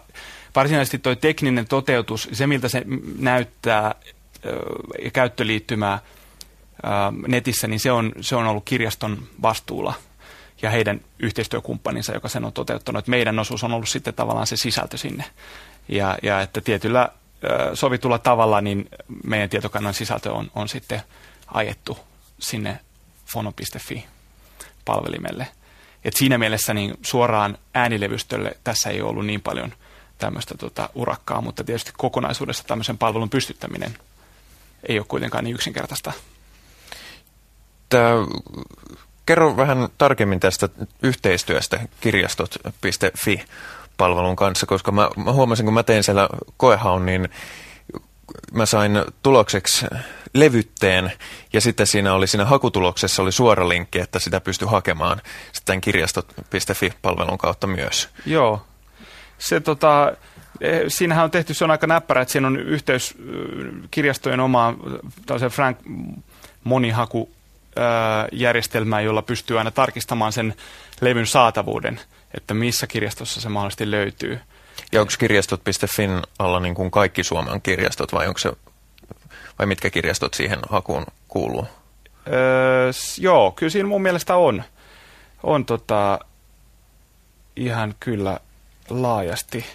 varsinaisesti 0.56 0.98
tuo 0.98 1.16
tekninen 1.16 1.68
toteutus, 1.68 2.30
se 2.32 2.48
miltä 2.48 2.68
se 2.68 2.84
näyttää 3.20 3.96
ja 5.04 5.12
käyttöliittymää 5.12 6.00
netissä, 7.28 7.68
niin 7.68 7.80
se 7.80 7.92
on, 7.92 8.12
se 8.22 8.36
on 8.36 8.48
ollut 8.48 8.66
kirjaston 8.66 9.24
vastuulla 9.42 9.94
ja 10.62 10.70
heidän 10.70 11.02
yhteistyökumppaninsa, 11.20 12.14
joka 12.14 12.28
sen 12.28 12.46
on 12.46 12.54
toteuttanut. 12.54 13.08
Meidän 13.08 13.40
osuus 13.40 13.64
on 13.64 13.74
ollut 13.74 13.90
sitten 13.90 14.14
tavallaan 14.14 14.48
se 14.48 14.58
sisältö 14.58 14.98
sinne. 14.98 15.24
Ja, 15.90 16.18
ja 16.24 16.42
että 16.42 16.62
tietyllä 16.62 17.10
sovitulla 17.74 18.20
tavalla 18.20 18.62
niin 18.62 18.90
meidän 19.24 19.50
tietokannan 19.50 19.94
sisältö 19.94 20.34
on, 20.34 20.52
on 20.56 20.70
sitten 20.70 21.02
ajettu 21.48 21.98
sinne 22.40 22.80
fono.fi-palvelimelle. 23.26 25.48
Et 26.04 26.16
siinä 26.16 26.38
mielessä 26.38 26.74
niin 26.74 26.94
suoraan 27.02 27.58
äänilevystölle 27.74 28.58
tässä 28.64 28.90
ei 28.90 29.02
ollut 29.02 29.26
niin 29.26 29.42
paljon 29.42 29.74
tämmöistä 30.18 30.56
tota, 30.58 30.90
urakkaa, 30.96 31.42
mutta 31.42 31.64
tietysti 31.64 31.92
kokonaisuudessa 31.98 32.64
tämmöisen 32.64 32.98
palvelun 32.98 33.30
pystyttäminen 33.30 33.98
ei 34.88 35.00
ole 35.00 35.06
kuitenkaan 35.10 35.44
niin 35.44 35.56
yksinkertaista. 35.56 36.14
Tämä, 37.90 38.10
kerro 39.28 39.58
vähän 39.58 39.90
tarkemmin 39.98 40.40
tästä 40.40 40.70
yhteistyöstä 41.04 41.80
kirjastot.fi 42.02 43.46
palvelun 43.98 44.36
kanssa, 44.36 44.66
koska 44.66 44.92
mä, 44.92 45.10
mä 45.26 45.32
huomasin, 45.32 45.66
kun 45.66 45.74
mä 45.74 45.84
tein 45.84 46.04
siellä 46.04 46.30
koehaun, 46.58 47.06
niin 47.06 47.30
mä 48.52 48.66
sain 48.66 48.92
tulokseksi 49.24 49.86
levytteen 50.34 51.12
ja 51.54 51.62
sitten 51.62 51.88
siinä 51.88 52.14
oli 52.14 52.28
siinä 52.28 52.46
hakutuloksessa 52.46 53.22
oli 53.22 53.32
suora 53.32 53.70
linkki, 53.70 54.00
että 54.00 54.20
sitä 54.20 54.42
pystyi 54.42 54.68
hakemaan 54.68 55.22
sitten 55.52 55.82
kirjastot.fi-palvelun 55.82 57.38
kautta 57.38 57.68
myös. 57.68 58.10
Joo. 58.26 58.62
Se 59.38 59.60
tota, 59.60 60.12
eh, 60.62 60.82
siinähän 60.88 61.24
on 61.24 61.32
tehty, 61.32 61.54
se 61.54 61.64
on 61.64 61.72
aika 61.72 61.88
näppärä, 61.88 62.22
että 62.22 62.32
siinä 62.32 62.48
on 62.48 62.60
yhteys 62.60 63.16
kirjastojen 63.92 64.40
omaan 64.40 64.78
Frank 65.50 65.78
monihaku 66.64 67.37
järjestelmään, 68.32 69.06
jolla 69.06 69.22
pystyy 69.22 69.58
aina 69.58 69.72
tarkistamaan 69.72 70.32
sen 70.32 70.56
levyn 71.02 71.28
saatavuuden 71.28 72.00
että 72.34 72.54
missä 72.54 72.88
kirjastossa 72.88 73.42
se 73.42 73.50
mahdollisesti 73.50 73.92
löytyy. 73.92 74.40
Ja 74.92 75.02
onko 75.02 75.14
kirjastot.fin 75.20 76.22
alla 76.40 76.60
niin 76.60 76.76
kuin 76.76 76.92
kaikki 76.92 77.24
Suomen 77.24 77.62
kirjastot 77.62 78.14
vai, 78.14 78.28
onko 78.28 78.38
se, 78.38 78.52
vai 79.60 79.68
mitkä 79.68 79.90
kirjastot 79.90 80.34
siihen 80.34 80.60
hakuun 80.70 81.06
kuuluu? 81.28 81.68
Öö, 82.28 82.92
joo, 83.18 83.52
kyllä 83.52 83.70
siinä 83.70 83.90
mun 83.90 84.02
mielestä 84.02 84.36
on. 84.36 84.64
On 85.44 85.66
tota, 85.66 86.20
ihan 87.56 87.96
kyllä 88.00 88.40
laajasti. 88.90 89.66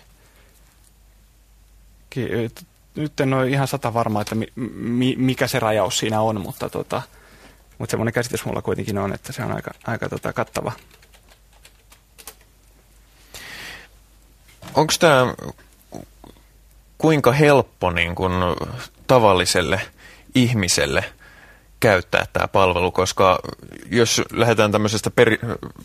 Nyt 2.94 3.20
en 3.20 3.34
ole 3.34 3.48
ihan 3.48 3.68
sata 3.68 3.94
varma, 3.94 4.20
että 4.20 4.34
mi, 4.34 4.46
mi, 4.74 5.14
mikä 5.18 5.46
se 5.46 5.60
rajaus 5.60 5.98
siinä 5.98 6.20
on, 6.20 6.40
mutta, 6.40 6.68
tota, 6.68 7.02
mutta 7.78 7.90
semmoinen 7.90 8.14
käsitys 8.14 8.44
mulla 8.44 8.62
kuitenkin 8.62 8.98
on, 8.98 9.14
että 9.14 9.32
se 9.32 9.42
on 9.42 9.52
aika, 9.52 9.70
aika 9.86 10.08
tota, 10.08 10.32
kattava. 10.32 10.72
Onko 14.74 14.92
tämä 14.98 15.34
kuinka 16.98 17.32
helppo 17.32 17.90
niin 17.90 18.14
kun, 18.14 18.32
tavalliselle 19.06 19.80
ihmiselle 20.34 21.04
käyttää 21.80 22.24
tämä 22.32 22.48
palvelu, 22.48 22.92
koska 22.92 23.38
jos 23.90 24.22
lähdetään 24.32 24.72
tämmöisestä 24.72 25.10
per, 25.10 25.30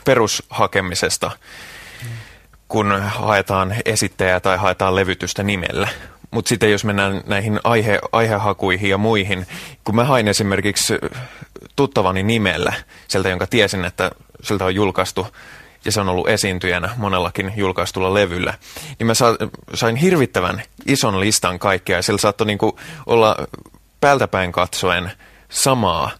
perushakemisesta, 0.05 1.31
kun 2.67 3.01
haetaan 3.01 3.75
esittäjää 3.85 4.39
tai 4.39 4.57
haetaan 4.57 4.95
levytystä 4.95 5.43
nimellä, 5.43 5.87
mutta 6.31 6.49
sitten 6.49 6.71
jos 6.71 6.85
mennään 6.85 7.23
näihin 7.25 7.59
aihe, 7.63 7.99
aihehakuihin 8.11 8.89
ja 8.89 8.97
muihin, 8.97 9.47
kun 9.83 9.95
mä 9.95 10.03
hain 10.03 10.27
esimerkiksi 10.27 10.93
tuttavani 11.77 12.23
nimellä, 12.23 12.73
sieltä 13.07 13.29
jonka 13.29 13.47
tiesin, 13.47 13.85
että 13.85 14.11
siltä 14.43 14.65
on 14.65 14.75
julkaistu 14.75 15.27
ja 15.85 15.91
se 15.91 16.01
on 16.01 16.09
ollut 16.09 16.29
esiintyjänä 16.29 16.89
monellakin 16.97 17.53
julkaistulla 17.55 18.13
levyllä, 18.13 18.53
niin 18.99 19.07
mä 19.07 19.13
sain 19.73 19.95
hirvittävän 19.95 20.61
ison 20.85 21.19
listan 21.19 21.59
kaikkea 21.59 21.97
ja 21.97 22.01
sillä 22.01 22.17
saattoi 22.17 22.47
niin 22.47 22.59
olla 23.05 23.35
päältäpäin 24.01 24.51
katsoen 24.51 25.11
samaa 25.49 26.11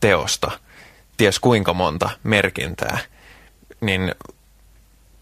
teosta, 0.00 0.50
ties 1.16 1.38
kuinka 1.38 1.74
monta 1.74 2.10
merkintää, 2.22 2.98
niin 3.80 4.14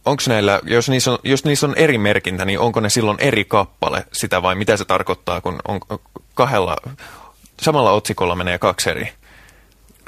onko 0.04 0.22
näillä, 0.28 0.60
jos 0.62 0.88
niissä, 0.88 1.12
on, 1.12 1.18
jos 1.24 1.44
niissä 1.44 1.66
on 1.66 1.74
eri 1.76 1.98
merkintä, 1.98 2.44
niin 2.44 2.58
onko 2.58 2.80
ne 2.80 2.88
silloin 2.88 3.18
eri 3.20 3.44
kappale 3.44 4.06
sitä 4.12 4.42
vai 4.42 4.54
mitä 4.54 4.76
se 4.76 4.84
tarkoittaa, 4.84 5.40
kun 5.40 5.58
on 5.68 5.80
kahdella, 6.34 6.76
samalla 7.60 7.90
otsikolla 7.90 8.36
menee 8.36 8.58
kaksi 8.58 8.90
eri 8.90 9.12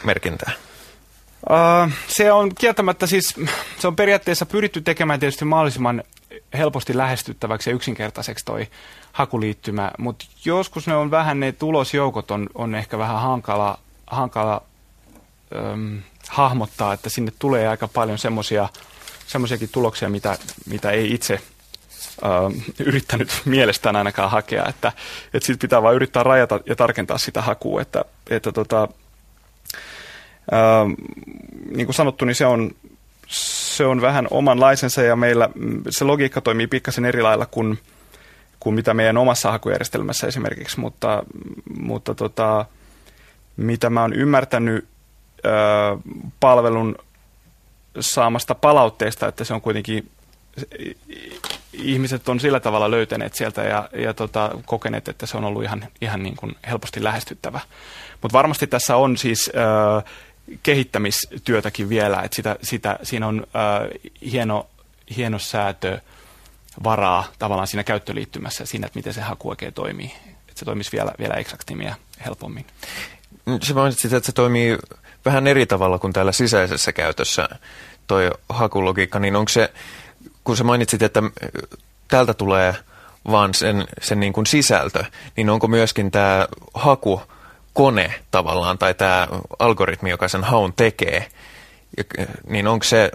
merkintää? 0.05 0.53
Uh, 1.51 1.93
se 2.09 2.33
on 2.33 2.55
kieltämättä 2.55 3.07
siis, 3.07 3.35
se 3.79 3.89
on 3.89 3.97
periaatteessa 3.97 4.47
pyritty 4.47 4.81
tekemään 4.81 5.21
tietysti 5.21 5.45
mahdollisimman 5.45 6.03
helposti 6.55 6.97
lähestyttäväksi 6.97 7.71
ja 7.71 7.77
yksinkertaiseksi 7.77 8.45
toi 8.45 8.69
hakuliittymä, 9.13 9.91
mutta 9.99 10.25
joskus 10.45 10.87
ne 10.87 10.95
on 10.95 11.11
vähän, 11.11 11.41
ne 11.41 11.53
tulosjoukot 11.53 12.31
on, 12.31 12.47
on 12.55 12.75
ehkä 12.75 12.99
vähän 12.99 13.21
hankala, 13.21 13.79
hankala 14.07 14.63
äm, 15.57 16.03
hahmottaa, 16.29 16.93
että 16.93 17.09
sinne 17.09 17.33
tulee 17.39 17.69
aika 17.69 17.89
paljon 17.89 18.19
semmoisia 18.19 18.69
semmoisiakin 19.27 19.69
tuloksia, 19.73 20.09
mitä, 20.09 20.39
mitä 20.67 20.91
ei 20.91 21.15
itse 21.15 21.41
yrittänyt 22.87 23.29
mielestään 23.45 23.97
ainakaan 23.97 24.31
hakea, 24.31 24.67
että, 24.69 24.93
että 25.35 25.47
sitten 25.47 25.59
pitää 25.59 25.83
vain 25.83 25.97
yrittää 25.97 26.23
rajata 26.23 26.61
ja 26.67 26.77
tarkentaa 26.77 27.19
sitä 27.19 27.43
hakua, 27.43 27.83
että, 27.83 28.05
että 28.31 28.53
tota, 28.53 28.89
niin 31.75 31.87
kuin 31.87 31.95
sanottu, 31.95 32.25
niin 32.25 32.35
se 32.35 32.47
on, 32.47 32.71
se 33.29 33.85
on 33.87 34.01
vähän 34.01 34.29
omanlaisensa 34.31 35.03
ja 35.03 35.17
meillä 35.17 35.49
se 35.91 36.05
logiikka 36.05 36.41
toimii 36.41 36.67
pikkasen 36.67 37.05
eri 37.05 37.23
lailla 37.23 37.47
kuin, 37.47 37.79
kuin 38.61 38.75
mitä 38.75 38.95
meidän 38.95 39.17
omassa 39.17 39.51
hakujärjestelmässä 39.51 40.27
esimerkiksi, 40.27 40.81
mutta, 40.81 41.23
mutta 41.81 42.15
tota, 42.15 42.67
mitä 43.57 43.91
mä 43.91 44.01
oon 44.01 44.13
ymmärtänyt 44.13 44.85
ö, 45.45 45.49
palvelun 46.41 46.97
saamasta 48.01 48.55
palautteesta, 48.55 49.29
että 49.29 49.45
se 49.45 49.55
on 49.55 49.61
kuitenkin 49.61 50.11
ihmiset 51.73 52.29
on 52.29 52.41
sillä 52.41 52.61
tavalla 52.61 52.91
löytäneet 52.91 53.35
sieltä 53.35 53.63
ja, 53.63 53.89
ja 53.93 54.15
tota, 54.15 54.51
kokeneet, 54.67 55.09
että 55.09 55.27
se 55.27 55.37
on 55.37 55.45
ollut 55.45 55.63
ihan, 55.63 55.87
ihan 56.01 56.23
niin 56.23 56.37
kuin 56.37 56.57
helposti 56.69 57.05
lähestyttävä. 57.05 57.61
Mutta 58.23 58.39
varmasti 58.39 58.67
tässä 58.67 58.97
on 58.97 59.17
siis 59.17 59.51
ö, 59.55 60.03
kehittämistyötäkin 60.63 61.89
vielä, 61.89 62.23
että 62.23 62.37
sitä, 62.37 62.57
sitä, 62.63 62.99
siinä 63.03 63.27
on 63.27 63.47
ö, 63.47 63.99
hieno, 64.31 64.67
hieno 65.17 65.39
säätö 65.39 65.99
varaa 66.85 67.25
tavallaan 67.39 67.67
siinä 67.67 67.85
käyttöliittymässä 67.85 68.67
siinä, 68.67 68.87
että 68.87 68.99
miten 68.99 69.15
se 69.15 69.21
haku 69.21 69.49
oikein 69.49 69.73
toimii. 69.73 70.13
Että 70.49 70.59
se 70.59 70.65
toimisi 70.65 70.93
vielä, 70.93 71.13
vielä 71.19 71.35
eksaktimia 71.35 71.95
helpommin. 72.25 72.67
Se 73.63 73.75
mainitsit, 73.75 74.13
että 74.13 74.27
se 74.27 74.33
toimii 74.33 74.79
vähän 75.25 75.47
eri 75.47 75.67
tavalla 75.67 75.99
kuin 75.99 76.13
täällä 76.13 76.33
sisäisessä 76.33 76.93
käytössä 76.93 77.49
toi 78.07 78.31
hakulogiikka, 78.49 79.19
niin 79.19 79.37
onko 79.37 79.49
se, 79.49 79.73
kun 80.45 80.57
sä 80.57 80.65
mainitsit, 80.65 81.03
että 81.03 81.23
täältä 82.09 82.35
tulee 82.35 82.75
vaan 83.31 83.55
sen, 83.55 83.85
sen 84.01 84.21
niin 84.21 84.33
kuin 84.33 84.47
sisältö, 84.47 85.05
niin 85.37 85.51
onko 85.51 85.69
myöskin 85.69 86.11
tämä 86.11 86.49
haku 86.75 87.23
kone 87.75 88.14
tavallaan, 88.31 88.78
tai 88.78 88.95
tämä 88.95 89.28
algoritmi, 89.59 90.11
joka 90.11 90.28
sen 90.28 90.45
haun 90.45 90.73
tekee, 90.73 91.28
niin 92.47 92.66
onko 92.66 92.85
se 92.85 93.11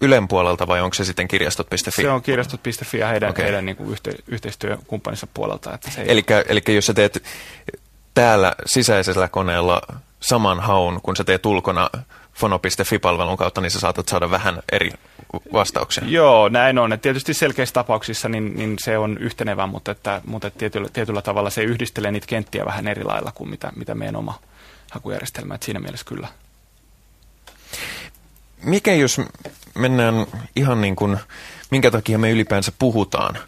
Ylen 0.00 0.28
puolelta 0.28 0.66
vai 0.66 0.80
onko 0.80 0.94
se 0.94 1.04
sitten 1.04 1.28
kirjastot.fi? 1.28 1.90
Se 1.90 2.10
on 2.10 2.22
kirjastot.fi 2.22 2.98
ja 2.98 3.08
heidän, 3.08 3.30
okay. 3.30 3.44
heidän 3.44 3.66
niin 3.66 3.76
kuin 3.76 3.90
yhte, 3.90 4.12
yhteistyökumppaninsa 4.26 5.26
puolelta. 5.34 5.74
Että 5.74 5.90
se 5.90 6.00
ei... 6.00 6.12
eli, 6.12 6.24
eli 6.48 6.62
jos 6.74 6.86
sä 6.86 6.94
teet 6.94 7.22
täällä 8.14 8.54
sisäisellä 8.66 9.28
koneella 9.28 9.80
saman 10.20 10.60
haun, 10.60 11.00
kun 11.02 11.16
sä 11.16 11.24
teet 11.24 11.46
ulkona 11.46 11.90
fono.fi-palvelun 12.34 13.36
kautta, 13.36 13.60
niin 13.60 13.70
sä 13.70 13.80
saatat 13.80 14.08
saada 14.08 14.30
vähän 14.30 14.62
eri 14.72 14.90
vastauksia. 15.52 16.04
Joo, 16.06 16.48
näin 16.48 16.78
on. 16.78 16.92
Et 16.92 17.02
tietysti 17.02 17.34
selkeissä 17.34 17.72
tapauksissa 17.72 18.28
niin, 18.28 18.56
niin 18.56 18.76
se 18.78 18.98
on 18.98 19.18
yhtenevä, 19.18 19.66
mutta, 19.66 19.90
että, 19.90 20.20
mutta 20.26 20.46
että 20.46 20.58
tietyllä, 20.58 20.88
tietyllä 20.92 21.22
tavalla 21.22 21.50
se 21.50 21.62
yhdistelee 21.62 22.10
niitä 22.10 22.26
kenttiä 22.26 22.64
vähän 22.64 22.88
eri 22.88 23.04
lailla 23.04 23.32
kuin 23.32 23.50
mitä, 23.50 23.72
mitä 23.76 23.94
meidän 23.94 24.16
oma 24.16 24.38
hakujärjestelmä. 24.90 25.54
Et 25.54 25.62
siinä 25.62 25.80
mielessä 25.80 26.06
kyllä. 26.06 26.28
Mikä 28.62 28.94
jos 28.94 29.20
mennään 29.74 30.26
ihan 30.56 30.80
niin 30.80 30.96
kuin, 30.96 31.18
minkä 31.70 31.90
takia 31.90 32.18
me 32.18 32.30
ylipäänsä 32.30 32.72
puhutaan 32.78 33.38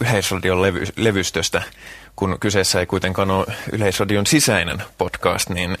Yleisradion 0.00 0.62
levy, 0.62 0.84
levystöstä, 0.96 1.62
kun 2.16 2.36
kyseessä 2.40 2.80
ei 2.80 2.86
kuitenkaan 2.86 3.30
ole 3.30 3.46
Yleisradion 3.72 4.26
sisäinen 4.26 4.82
podcast, 4.98 5.50
niin, 5.50 5.78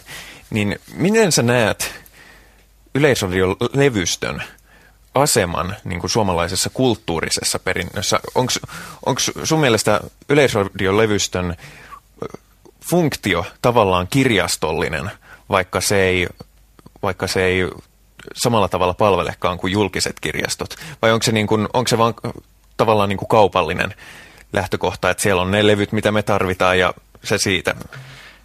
niin 0.50 0.78
miten 0.94 1.32
sä 1.32 1.42
näet 1.42 1.94
Yleisradion 2.94 3.56
levystön 3.72 4.42
aseman 5.14 5.76
niin 5.84 6.00
kuin 6.00 6.10
suomalaisessa 6.10 6.70
kulttuurisessa 6.70 7.58
perinnössä? 7.58 8.20
Onko 9.06 9.20
sun 9.44 9.60
mielestä 9.60 10.00
Yleisradion 10.28 10.96
levystön 10.96 11.56
funktio 12.80 13.46
tavallaan 13.62 14.06
kirjastollinen, 14.10 15.10
vaikka 15.48 15.80
se 15.80 16.02
ei, 16.02 16.28
vaikka 17.02 17.26
se 17.26 17.44
ei 17.44 17.68
samalla 18.34 18.68
tavalla 18.68 18.94
palvelekaan 18.94 19.58
kuin 19.58 19.72
julkiset 19.72 20.20
kirjastot? 20.20 20.76
Vai 21.02 21.12
onko 21.12 21.22
se, 21.22 21.32
niin 21.32 21.46
kuin, 21.46 21.68
onko 21.72 21.88
se 21.88 21.98
vaan 21.98 22.14
tavallaan 22.76 23.08
niin 23.08 23.18
kuin 23.18 23.28
kaupallinen 23.28 23.94
lähtökohta, 24.52 25.10
että 25.10 25.22
siellä 25.22 25.42
on 25.42 25.50
ne 25.50 25.66
levyt, 25.66 25.92
mitä 25.92 26.12
me 26.12 26.22
tarvitaan 26.22 26.78
ja 26.78 26.94
se 27.24 27.38
siitä? 27.38 27.74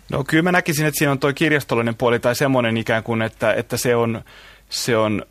No 0.10 0.24
kyllä 0.24 0.43
mä 0.43 0.52
näkisin, 0.52 0.86
että 0.86 0.98
siinä 0.98 1.12
on 1.12 1.19
tuo 1.19 1.34
kirjastollinen 1.34 1.95
puoli 1.95 2.19
tai 2.19 2.36
semmoinen 2.36 2.78
ikään 2.78 3.04
kuin, 3.04 3.22
että, 3.22 3.54
että 3.54 3.78
se, 3.78 3.95
on, 3.95 4.24
se 4.69 4.98
on 4.98 5.26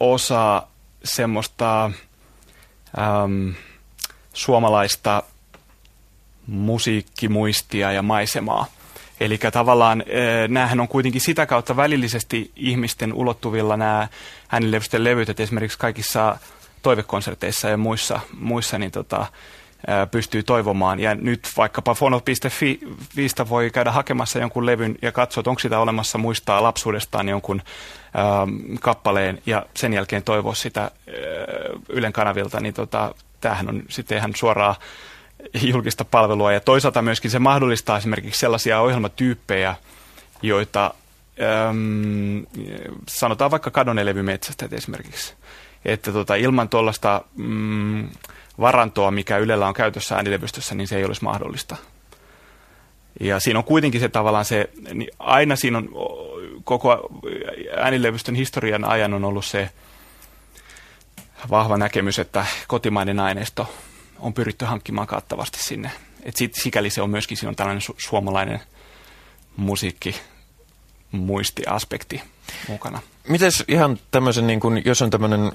osa 0.00 0.66
semmoista 1.04 1.84
äm, 1.84 3.54
suomalaista 4.32 5.22
musiikkimuistia 6.46 7.92
ja 7.92 8.02
maisemaa. 8.02 8.66
Eli 9.20 9.38
tavallaan 9.38 10.04
näähän 10.48 10.80
on 10.80 10.88
kuitenkin 10.88 11.20
sitä 11.20 11.46
kautta 11.46 11.76
välillisesti 11.76 12.52
ihmisten 12.56 13.12
ulottuvilla 13.12 13.76
nämä 13.76 14.08
äänilevysten 14.52 15.04
levyt, 15.04 15.28
että 15.28 15.42
esimerkiksi 15.42 15.78
kaikissa 15.78 16.38
toivekonserteissa 16.82 17.68
ja 17.68 17.76
muissa, 17.76 18.20
muissa 18.38 18.78
niin 18.78 18.90
tota, 18.90 19.26
pystyy 20.10 20.42
toivomaan. 20.42 21.00
Ja 21.00 21.14
nyt 21.14 21.48
vaikkapa 21.56 21.94
fono.fi 21.94 22.80
voi 23.48 23.70
käydä 23.70 23.90
hakemassa 23.90 24.38
jonkun 24.38 24.66
levyn 24.66 24.96
ja 25.02 25.12
katsoa, 25.12 25.40
että 25.40 25.50
onko 25.50 25.60
sitä 25.60 25.78
olemassa 25.78 26.18
muistaa 26.18 26.62
lapsuudestaan 26.62 27.28
jonkun 27.28 27.62
ähm, 28.16 28.74
kappaleen 28.80 29.42
ja 29.46 29.66
sen 29.74 29.92
jälkeen 29.92 30.22
toivoa 30.22 30.54
sitä 30.54 30.82
äh, 30.82 30.90
Ylen 31.88 32.12
kanavilta, 32.12 32.60
niin 32.60 32.74
tota, 32.74 33.14
tämähän 33.40 33.68
on 33.68 33.82
sitten 33.88 34.18
ihan 34.18 34.32
suoraa 34.36 34.74
julkista 35.72 36.04
palvelua. 36.04 36.52
Ja 36.52 36.60
toisaalta 36.60 37.02
myöskin 37.02 37.30
se 37.30 37.38
mahdollistaa 37.38 37.98
esimerkiksi 37.98 38.40
sellaisia 38.40 38.80
ohjelmatyyppejä, 38.80 39.74
joita 40.42 40.94
äm, 41.68 42.46
sanotaan 43.08 43.50
vaikka 43.50 43.70
kadonneet 43.70 44.04
levymetsästäjät 44.04 44.72
esimerkiksi. 44.72 45.34
Että 45.84 46.12
tota, 46.12 46.34
ilman 46.34 46.68
tuollaista 46.68 47.22
mm, 47.36 48.08
varantoa, 48.60 49.10
mikä 49.10 49.38
Ylellä 49.38 49.66
on 49.66 49.74
käytössä 49.74 50.16
äänilevystössä, 50.16 50.74
niin 50.74 50.88
se 50.88 50.96
ei 50.96 51.04
olisi 51.04 51.24
mahdollista. 51.24 51.76
Ja 53.20 53.40
siinä 53.40 53.58
on 53.58 53.64
kuitenkin 53.64 54.00
se 54.00 54.08
tavallaan 54.08 54.44
se, 54.44 54.70
niin 54.94 55.10
aina 55.18 55.56
siinä 55.56 55.78
on 55.78 55.88
koko 56.64 57.08
äänilevystön 57.76 58.34
historian 58.34 58.84
ajan 58.84 59.14
on 59.14 59.24
ollut 59.24 59.44
se 59.44 59.70
vahva 61.50 61.76
näkemys, 61.76 62.18
että 62.18 62.46
kotimainen 62.68 63.20
aineisto 63.20 63.74
on 64.18 64.34
pyritty 64.34 64.64
hankkimaan 64.64 65.06
kattavasti 65.06 65.62
sinne. 65.62 65.90
Et 66.22 66.36
sit, 66.36 66.54
sikäli 66.54 66.90
se 66.90 67.02
on 67.02 67.10
myöskin 67.10 67.36
siinä 67.36 67.48
on 67.48 67.56
tällainen 67.56 67.82
su- 67.82 67.96
suomalainen 67.98 68.60
musiikki 69.56 70.14
muistiaspekti 71.10 72.22
mukana. 72.68 73.00
Mites 73.28 73.64
ihan 73.68 73.98
tämmöisen, 74.10 74.46
niin 74.46 74.60
kun, 74.60 74.82
jos 74.84 75.02
on 75.02 75.10
tämmöinen 75.10 75.52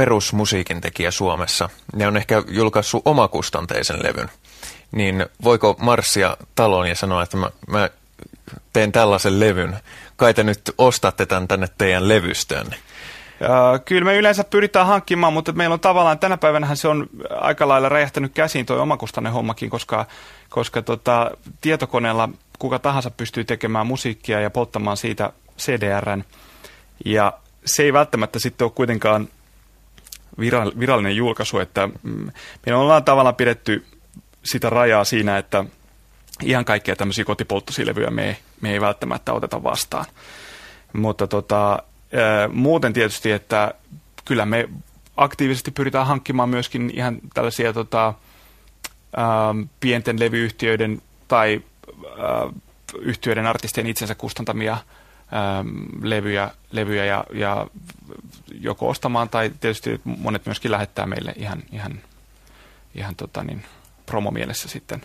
perusmusiikin 0.00 0.80
tekijä 0.80 1.10
Suomessa 1.10 1.68
ja 1.96 2.08
on 2.08 2.16
ehkä 2.16 2.42
julkaissut 2.48 3.02
omakustanteisen 3.04 4.02
levyn, 4.02 4.30
niin 4.92 5.26
voiko 5.44 5.76
marssia 5.80 6.36
taloon 6.54 6.88
ja 6.88 6.94
sanoa, 6.94 7.22
että 7.22 7.36
mä, 7.36 7.50
mä 7.66 7.90
teen 8.72 8.92
tällaisen 8.92 9.40
levyn, 9.40 9.76
kai 10.16 10.34
te 10.34 10.42
nyt 10.42 10.60
ostatte 10.78 11.26
tämän 11.26 11.48
tänne 11.48 11.68
teidän 11.78 12.08
levystöönne? 12.08 12.76
Ja, 13.40 13.78
kyllä 13.84 14.04
me 14.04 14.16
yleensä 14.16 14.44
pyritään 14.44 14.86
hankkimaan, 14.86 15.32
mutta 15.32 15.52
meillä 15.52 15.74
on 15.74 15.80
tavallaan 15.80 16.18
tänä 16.18 16.36
päivänä 16.36 16.74
se 16.74 16.88
on 16.88 17.06
aika 17.40 17.68
lailla 17.68 17.88
räjähtänyt 17.88 18.32
käsiin 18.34 18.66
tuo 18.66 18.76
omakustanne 18.76 19.30
hommakin, 19.30 19.70
koska, 19.70 20.06
koska 20.48 20.82
tota, 20.82 21.30
tietokoneella 21.60 22.28
kuka 22.58 22.78
tahansa 22.78 23.10
pystyy 23.10 23.44
tekemään 23.44 23.86
musiikkia 23.86 24.40
ja 24.40 24.50
polttamaan 24.50 24.96
siitä 24.96 25.32
CDRn. 25.58 26.24
Ja 27.04 27.32
se 27.64 27.82
ei 27.82 27.92
välttämättä 27.92 28.38
sitten 28.38 28.64
ole 28.64 28.72
kuitenkaan 28.74 29.28
virallinen 30.80 31.16
julkaisu, 31.16 31.58
että 31.58 31.88
mm, 32.02 32.30
me 32.66 32.74
ollaan 32.74 33.04
tavallaan 33.04 33.34
pidetty 33.34 33.84
sitä 34.42 34.70
rajaa 34.70 35.04
siinä, 35.04 35.38
että 35.38 35.64
ihan 36.42 36.64
kaikkia 36.64 36.96
tämmöisiä 36.96 37.24
kotipolttosilevyjä 37.24 38.10
me 38.10 38.28
ei, 38.28 38.36
me 38.60 38.72
ei 38.72 38.80
välttämättä 38.80 39.32
oteta 39.32 39.62
vastaan. 39.62 40.04
Mutta 40.92 41.26
tota, 41.26 41.82
muuten 42.52 42.92
tietysti, 42.92 43.32
että 43.32 43.74
kyllä 44.24 44.46
me 44.46 44.68
aktiivisesti 45.16 45.70
pyritään 45.70 46.06
hankkimaan 46.06 46.48
myöskin 46.48 46.90
ihan 46.94 47.18
tällaisia 47.34 47.72
tota, 47.72 48.14
pienten 49.80 50.20
levyyhtiöiden 50.20 51.02
tai 51.28 51.62
yhtiöiden 52.98 53.46
artistien 53.46 53.86
itsensä 53.86 54.14
kustantamia 54.14 54.76
levyjä, 56.02 56.50
levyjä 56.70 57.04
ja, 57.04 57.24
ja 57.32 57.66
joko 58.60 58.88
ostamaan 58.88 59.28
tai 59.28 59.50
tietysti 59.60 60.00
monet 60.04 60.46
myöskin 60.46 60.70
lähettää 60.70 61.06
meille 61.06 61.34
ihan, 61.36 61.62
ihan 61.72 62.00
ihan 62.94 63.16
tota 63.16 63.44
niin, 63.44 63.64
promomielessä 64.06 64.68
sitten 64.68 65.02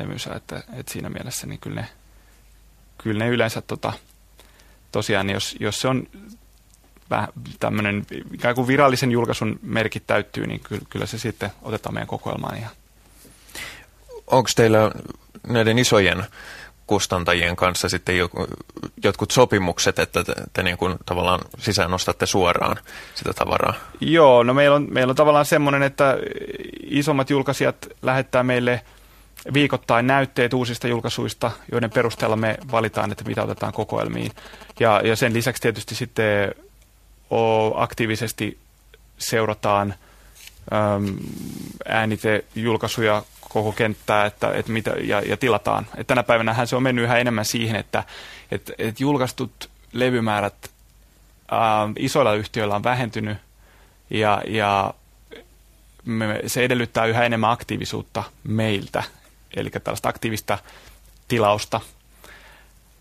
levynsä, 0.00 0.34
että, 0.34 0.62
että 0.72 0.92
siinä 0.92 1.08
mielessä 1.08 1.46
niin 1.46 1.60
kyllä 1.60 1.80
ne, 1.80 1.88
kyllä 2.98 3.24
ne 3.24 3.30
yleensä 3.30 3.60
tota, 3.60 3.92
tosiaan, 4.92 5.26
niin 5.26 5.34
jos, 5.34 5.56
jos 5.60 5.80
se 5.80 5.88
on 5.88 6.06
tämmöinen 7.60 8.06
ikään 8.32 8.54
kuin 8.54 8.66
virallisen 8.66 9.10
julkaisun 9.10 9.58
merkit 9.62 10.06
täyttyy, 10.06 10.46
niin 10.46 10.60
kyllä, 10.60 10.82
kyllä 10.90 11.06
se 11.06 11.18
sitten 11.18 11.50
otetaan 11.62 11.94
meidän 11.94 12.08
kokoelmaan 12.08 12.56
ihan. 12.56 12.72
Onko 14.26 14.50
teillä 14.56 14.92
näiden 15.46 15.78
isojen 15.78 16.24
kustantajien 16.88 17.56
kanssa 17.56 17.88
sitten 17.88 18.16
jotkut 19.04 19.30
sopimukset, 19.30 19.98
että 19.98 20.24
te, 20.24 20.34
te 20.52 20.62
niin 20.62 20.76
kuin 20.76 20.94
tavallaan 21.06 21.40
sisään 21.58 21.90
nostatte 21.90 22.26
suoraan 22.26 22.76
sitä 23.14 23.32
tavaraa? 23.32 23.74
Joo, 24.00 24.42
no 24.42 24.54
meillä 24.54 24.76
on, 24.76 24.86
meillä 24.90 25.10
on 25.10 25.16
tavallaan 25.16 25.44
semmoinen, 25.44 25.82
että 25.82 26.16
isommat 26.82 27.30
julkaisijat 27.30 27.76
lähettää 28.02 28.42
meille 28.42 28.80
viikoittain 29.54 30.06
näytteet 30.06 30.54
uusista 30.54 30.88
julkaisuista, 30.88 31.50
joiden 31.72 31.90
perusteella 31.90 32.36
me 32.36 32.58
valitaan, 32.72 33.12
että 33.12 33.24
mitä 33.24 33.42
otetaan 33.42 33.72
kokoelmiin. 33.72 34.32
Ja, 34.80 35.00
ja 35.04 35.16
sen 35.16 35.32
lisäksi 35.32 35.62
tietysti 35.62 35.94
sitten 35.94 36.54
aktiivisesti 37.74 38.58
seurataan 39.18 39.94
äänitejulkaisuja 41.88 43.22
koko 43.48 43.72
kenttää 43.72 44.26
että, 44.26 44.52
että 44.52 44.72
mitä, 44.72 44.90
ja, 44.90 45.20
ja 45.20 45.36
tilataan. 45.36 45.86
Et 45.96 46.06
tänä 46.06 46.22
päivänä 46.22 46.66
se 46.66 46.76
on 46.76 46.82
mennyt 46.82 47.04
yhä 47.04 47.18
enemmän 47.18 47.44
siihen, 47.44 47.76
että 47.76 48.04
et, 48.50 48.70
et 48.78 49.00
julkaistut 49.00 49.70
levymäärät 49.92 50.70
ää, 51.50 51.82
ähm, 51.82 51.92
isoilla 51.98 52.34
yhtiöillä 52.34 52.74
on 52.76 52.84
vähentynyt 52.84 53.38
ja, 54.10 54.42
ja 54.46 54.94
me, 56.04 56.40
se 56.46 56.64
edellyttää 56.64 57.06
yhä 57.06 57.24
enemmän 57.24 57.50
aktiivisuutta 57.50 58.22
meiltä, 58.44 59.02
eli 59.56 59.70
tällaista 59.70 60.08
aktiivista 60.08 60.58
tilausta 61.28 61.80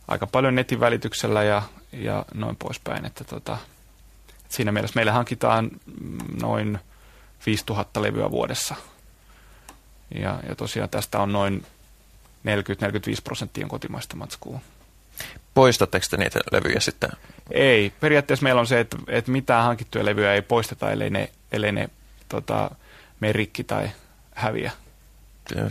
aika 0.07 0.27
paljon 0.27 0.55
netin 0.55 0.79
välityksellä 0.79 1.43
ja, 1.43 1.61
ja 1.91 2.25
noin 2.33 2.55
poispäin. 2.55 3.05
Että 3.05 3.23
tota, 3.23 3.57
siinä 4.49 4.71
mielessä 4.71 4.95
meillä 4.95 5.11
hankitaan 5.11 5.69
noin 6.41 6.79
5000 7.45 8.01
levyä 8.01 8.31
vuodessa– 8.31 8.75
ja, 10.15 10.39
ja 10.49 10.55
tosiaan 10.55 10.89
tästä 10.89 11.19
on 11.19 11.33
noin 11.33 11.65
40-45 12.47 12.49
prosenttia 13.23 13.67
kotimaista 13.67 14.15
matskua. 14.15 14.59
Poistatteko 15.53 16.05
te 16.09 16.17
niitä 16.17 16.39
levyjä 16.51 16.79
sitten? 16.79 17.09
Ei. 17.51 17.93
Periaatteessa 17.99 18.43
meillä 18.43 18.61
on 18.61 18.67
se, 18.67 18.79
että, 18.79 18.97
että 19.07 19.31
mitään 19.31 19.65
hankittuja 19.65 20.05
levyjä 20.05 20.33
ei 20.33 20.41
poisteta, 20.41 20.91
ellei 20.91 21.09
ne, 21.09 21.29
ellei 21.51 21.71
ne 21.71 21.89
tota, 22.29 22.71
mene 23.19 23.33
rikki 23.33 23.63
tai 23.63 23.89
häviä. 24.35 24.71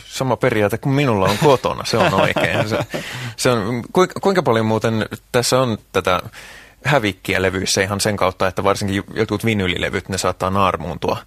Sama 0.07 0.37
periaate 0.37 0.79
kuin 0.79 0.95
minulla 0.95 1.29
on 1.29 1.39
kotona, 1.39 1.85
se 1.85 1.99
on 1.99 2.15
oikein. 2.15 2.69
Se, 2.69 2.79
se 3.37 3.51
on, 3.51 3.83
kuinka 4.21 4.43
paljon 4.43 4.67
muuten 4.67 5.07
tässä 5.33 5.61
on 5.61 5.79
tätä 5.93 6.23
hävikkiä 6.85 7.43
levyissä 7.43 7.83
ihan 7.83 8.01
sen 8.01 8.17
kautta, 8.17 8.49
että 8.49 8.65
varsinkin 8.65 9.05
jotkut 9.15 9.45
vinylilevyt, 9.45 10.09
ne 10.09 10.19
saattaa 10.19 10.51
naarmuuntua 10.51 11.19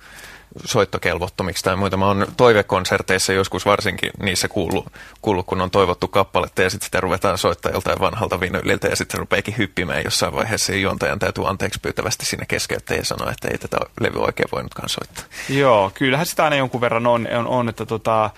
soittokelvottomiksi 0.65 1.63
tai 1.63 1.75
muita. 1.75 1.97
Mä 1.97 2.07
oon 2.07 2.27
toivekonserteissa 2.37 3.33
joskus 3.33 3.65
varsinkin 3.65 4.11
niissä 4.19 4.47
kuullut, 4.47 4.85
kuullut 5.21 5.45
kun 5.45 5.61
on 5.61 5.71
toivottu 5.71 6.07
kappaletta 6.07 6.61
ja 6.61 6.69
sitten 6.69 6.85
sitä 6.85 7.01
ruvetaan 7.01 7.37
soittaa 7.37 7.71
joltain 7.71 7.99
vanhalta 7.99 8.39
vinyliltä 8.39 8.87
ja 8.87 8.95
sitten 8.95 9.17
se 9.17 9.19
rupeekin 9.19 9.57
hyppimään 9.57 10.03
jossain 10.03 10.33
vaiheessa 10.33 10.71
ja 10.71 10.79
juontajan 10.79 11.19
täytyy 11.19 11.49
anteeksi 11.49 11.79
pyytävästi 11.79 12.25
sinne 12.25 12.45
keskeyttää 12.45 12.97
ja 12.97 13.05
sanoa, 13.05 13.31
että 13.31 13.47
ei 13.47 13.57
tätä 13.57 13.77
levy 13.99 14.19
oikein 14.19 14.49
voinutkaan 14.51 14.89
soittaa. 14.89 15.25
Joo, 15.49 15.91
kyllähän 15.93 16.25
sitä 16.25 16.43
aina 16.43 16.55
jonkun 16.55 16.81
verran 16.81 17.07
on, 17.07 17.27
on, 17.37 17.47
on 17.47 17.69
että 17.69 17.85
tota, 17.85 18.29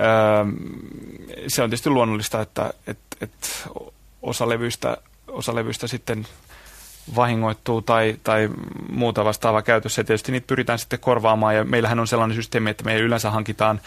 öö, 0.00 0.44
se 1.48 1.62
on 1.62 1.70
tietysti 1.70 1.90
luonnollista, 1.90 2.40
että 2.40 2.72
et, 2.86 2.98
et 3.20 3.68
osa 4.22 4.48
levyistä, 4.48 4.96
osa 5.28 5.54
levyistä 5.54 5.86
sitten 5.86 6.26
vahingoittuu 7.16 7.82
tai, 7.82 8.16
tai 8.24 8.48
muuta 8.92 9.24
vastaavaa 9.24 9.62
käytössä. 9.62 10.00
Ja 10.00 10.04
tietysti 10.04 10.32
niitä 10.32 10.46
pyritään 10.46 10.78
sitten 10.78 10.98
korvaamaan. 10.98 11.56
Ja 11.56 11.64
meillähän 11.64 12.00
on 12.00 12.06
sellainen 12.06 12.36
systeemi, 12.36 12.70
että 12.70 12.84
me 12.84 12.98
yleensä 12.98 13.30
hankitaan 13.30 13.80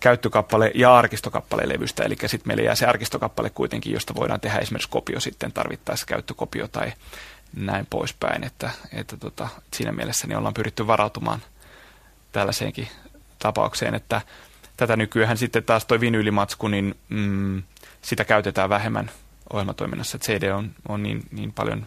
käyttökappale 0.00 0.70
ja 0.74 0.96
arkistokappale 0.96 1.68
levystä, 1.68 2.02
eli 2.02 2.16
sitten 2.26 2.48
meillä 2.48 2.62
jää 2.62 2.74
se 2.74 2.86
arkistokappale 2.86 3.50
kuitenkin, 3.50 3.92
josta 3.92 4.14
voidaan 4.14 4.40
tehdä 4.40 4.58
esimerkiksi 4.58 4.88
kopio 4.88 5.20
sitten 5.20 5.52
tarvittaessa 5.52 6.06
käyttökopio 6.06 6.68
tai 6.68 6.92
näin 7.56 7.86
poispäin, 7.90 8.44
että, 8.44 8.70
että 8.92 9.16
tota, 9.16 9.48
siinä 9.74 9.92
mielessä 9.92 10.26
niin 10.26 10.38
ollaan 10.38 10.54
pyritty 10.54 10.86
varautumaan 10.86 11.42
tällaiseenkin 12.32 12.88
tapaukseen, 13.38 13.94
että 13.94 14.20
tätä 14.76 14.96
nykyään 14.96 15.36
sitten 15.36 15.64
taas 15.64 15.84
toi 15.84 16.00
vinyylimatsku, 16.00 16.68
niin 16.68 16.94
mm, 17.08 17.62
sitä 18.02 18.24
käytetään 18.24 18.68
vähemmän 18.68 19.10
ohjelmatoiminnassa, 19.52 20.16
että 20.16 20.26
CD 20.26 20.50
on, 20.50 20.70
on 20.88 21.02
niin, 21.02 21.22
niin 21.30 21.52
paljon 21.52 21.86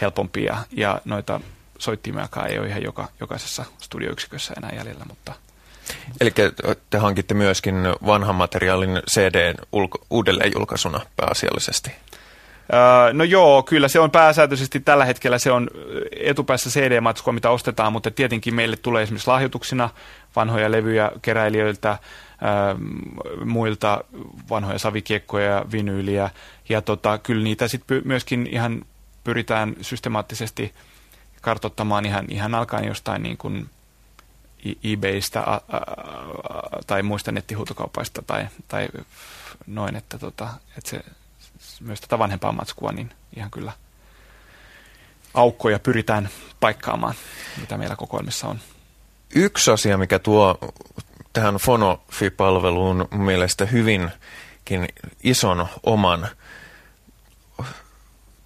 helpompia 0.00 0.56
ja 0.70 1.00
noita 1.04 1.40
soittimiakaan 1.78 2.50
ei 2.50 2.58
ole 2.58 2.68
ihan 2.68 2.82
joka, 2.82 3.08
jokaisessa 3.20 3.64
studioyksikössä 3.78 4.54
enää 4.56 4.72
jäljellä, 4.76 5.04
mutta 5.08 5.32
Eli 6.20 6.30
te 6.90 6.98
hankitte 6.98 7.34
myöskin 7.34 7.74
vanhan 8.06 8.34
materiaalin 8.34 9.02
CD 9.10 9.54
ulko- 9.72 10.04
uudelleenjulkaisuna 10.10 11.00
pääasiallisesti? 11.16 11.90
Öö, 12.72 13.12
no 13.12 13.24
joo, 13.24 13.62
kyllä 13.62 13.88
se 13.88 14.00
on 14.00 14.10
pääsääntöisesti 14.10 14.80
tällä 14.80 15.04
hetkellä 15.04 15.38
se 15.38 15.52
on 15.52 15.68
etupäässä 16.20 16.70
CD-matskua, 16.70 17.32
mitä 17.32 17.50
ostetaan, 17.50 17.92
mutta 17.92 18.10
tietenkin 18.10 18.54
meille 18.54 18.76
tulee 18.76 19.02
esimerkiksi 19.02 19.30
lahjoituksina 19.30 19.90
vanhoja 20.36 20.70
levyjä 20.70 21.10
keräilijöiltä, 21.22 21.90
öö, 21.90 22.74
muilta 23.44 24.04
vanhoja 24.50 24.78
savikiekkoja 24.78 25.46
ja 25.46 25.64
vinyyliä. 25.72 26.30
Ja 26.68 26.82
tota, 26.82 27.18
kyllä 27.18 27.44
niitä 27.44 27.68
sitten 27.68 28.02
myöskin 28.04 28.48
ihan 28.50 28.84
pyritään 29.24 29.76
systemaattisesti 29.80 30.74
kartottamaan 31.40 32.06
ihan, 32.06 32.24
ihan 32.28 32.54
alkaen 32.54 32.84
jostain 32.84 33.22
niin 33.22 33.36
kuin 33.36 33.70
eBaystä 34.84 35.40
a, 35.40 35.54
a, 35.54 35.76
a, 35.76 36.82
tai 36.86 37.02
muista 37.02 37.32
nettihuutokaupaista 37.32 38.22
tai, 38.22 38.46
tai 38.68 38.88
noin, 39.66 39.96
että, 39.96 40.18
tota, 40.18 40.48
että 40.78 40.90
se, 40.90 41.00
myös 41.80 42.00
tätä 42.00 42.18
vanhempaa 42.18 42.52
matskua, 42.52 42.92
niin 42.92 43.10
ihan 43.36 43.50
kyllä 43.50 43.72
aukkoja 45.34 45.78
pyritään 45.78 46.28
paikkaamaan, 46.60 47.14
mitä 47.60 47.78
meillä 47.78 47.96
kokoelmissa 47.96 48.48
on. 48.48 48.58
Yksi 49.34 49.70
asia, 49.70 49.98
mikä 49.98 50.18
tuo 50.18 50.58
tähän 51.32 51.54
Fonofi-palveluun 51.54 53.08
mielestä 53.10 53.66
hyvinkin 53.66 54.88
ison 55.22 55.66
oman 55.82 56.28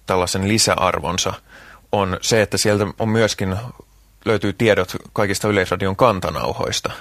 tällaisen 0.07 0.47
lisäarvonsa 0.47 1.33
on 1.91 2.17
se, 2.21 2.41
että 2.41 2.57
sieltä 2.57 2.85
on 2.99 3.09
myöskin 3.09 3.57
löytyy 4.25 4.53
tiedot 4.53 4.95
kaikista 5.13 5.47
Yleisradion 5.47 5.95
kantanauhoista, 5.95 6.91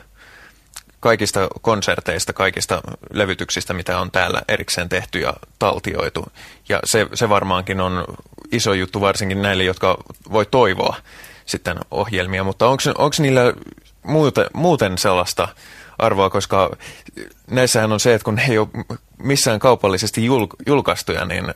kaikista 1.01 1.49
konserteista, 1.61 2.33
kaikista 2.33 2.81
levytyksistä, 3.12 3.75
mitä 3.75 3.99
on 3.99 4.11
täällä 4.11 4.42
erikseen 4.49 4.88
tehty 4.88 5.19
ja 5.19 5.35
taltioitu. 5.59 6.27
Ja 6.69 6.81
se, 6.85 7.07
se 7.14 7.29
varmaankin 7.29 7.81
on 7.81 8.05
iso 8.53 8.73
juttu 8.73 9.01
varsinkin 9.01 9.42
näille, 9.42 9.64
jotka 9.64 9.97
voi 10.33 10.47
toivoa 10.47 10.97
sitten 11.47 11.79
ohjelmia, 11.90 12.45
mutta 12.45 12.69
onko 12.69 13.11
niillä 13.19 13.53
muuten, 14.03 14.47
muuten 14.53 14.99
sellaista 14.99 15.49
arvoa, 15.98 16.30
koska 16.30 16.76
näissähän 17.50 17.92
on 17.92 18.00
se, 18.00 18.14
että 18.14 18.24
kun 18.24 18.35
ne 18.35 18.46
ei 18.48 18.59
ole 18.59 18.68
missään 19.18 19.59
kaupallisesti 19.59 20.24
julkaistuja, 20.66 21.24
niin, 21.24 21.54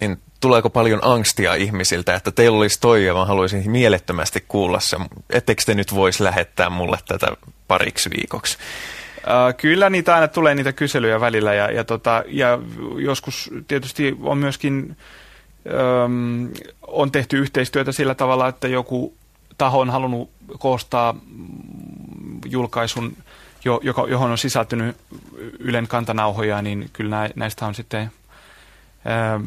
niin 0.00 0.18
tuleeko 0.40 0.70
paljon 0.70 1.00
angstia 1.02 1.54
ihmisiltä, 1.54 2.14
että 2.14 2.30
teillä 2.30 2.58
olisi 2.58 2.80
toi 2.80 3.06
ja 3.06 3.14
mä 3.14 3.24
haluaisin 3.24 3.70
mielettömästi 3.70 4.44
kuulla 4.48 4.80
se. 4.80 4.96
Ettekö 5.30 5.62
te 5.66 5.74
nyt 5.74 5.94
voisi 5.94 6.24
lähettää 6.24 6.70
mulle 6.70 6.98
tätä 7.08 7.26
pariksi 7.68 8.10
viikoksi? 8.10 8.58
Uh, 9.18 9.56
kyllä 9.56 9.90
niitä 9.90 10.14
aina 10.14 10.28
tulee 10.28 10.54
niitä 10.54 10.72
kyselyjä 10.72 11.20
välillä 11.20 11.54
ja, 11.54 11.70
ja, 11.70 11.84
tota, 11.84 12.24
ja 12.26 12.58
joskus 12.96 13.50
tietysti 13.68 14.16
on 14.22 14.38
myöskin 14.38 14.96
um, 16.04 16.48
on 16.86 17.12
tehty 17.12 17.38
yhteistyötä 17.38 17.92
sillä 17.92 18.14
tavalla, 18.14 18.48
että 18.48 18.68
joku 18.68 19.14
taho 19.58 19.80
on 19.80 19.90
halunnut 19.90 20.30
koostaa 20.58 21.14
julkaisun, 22.44 23.16
jo, 23.64 23.80
joka, 23.82 24.06
johon 24.08 24.30
on 24.30 24.38
sisältynyt 24.38 24.96
Ylen 25.58 25.88
kantanauhoja, 25.88 26.62
niin 26.62 26.90
kyllä 26.92 27.30
näistä 27.36 27.66
on 27.66 27.74
sitten 27.74 28.12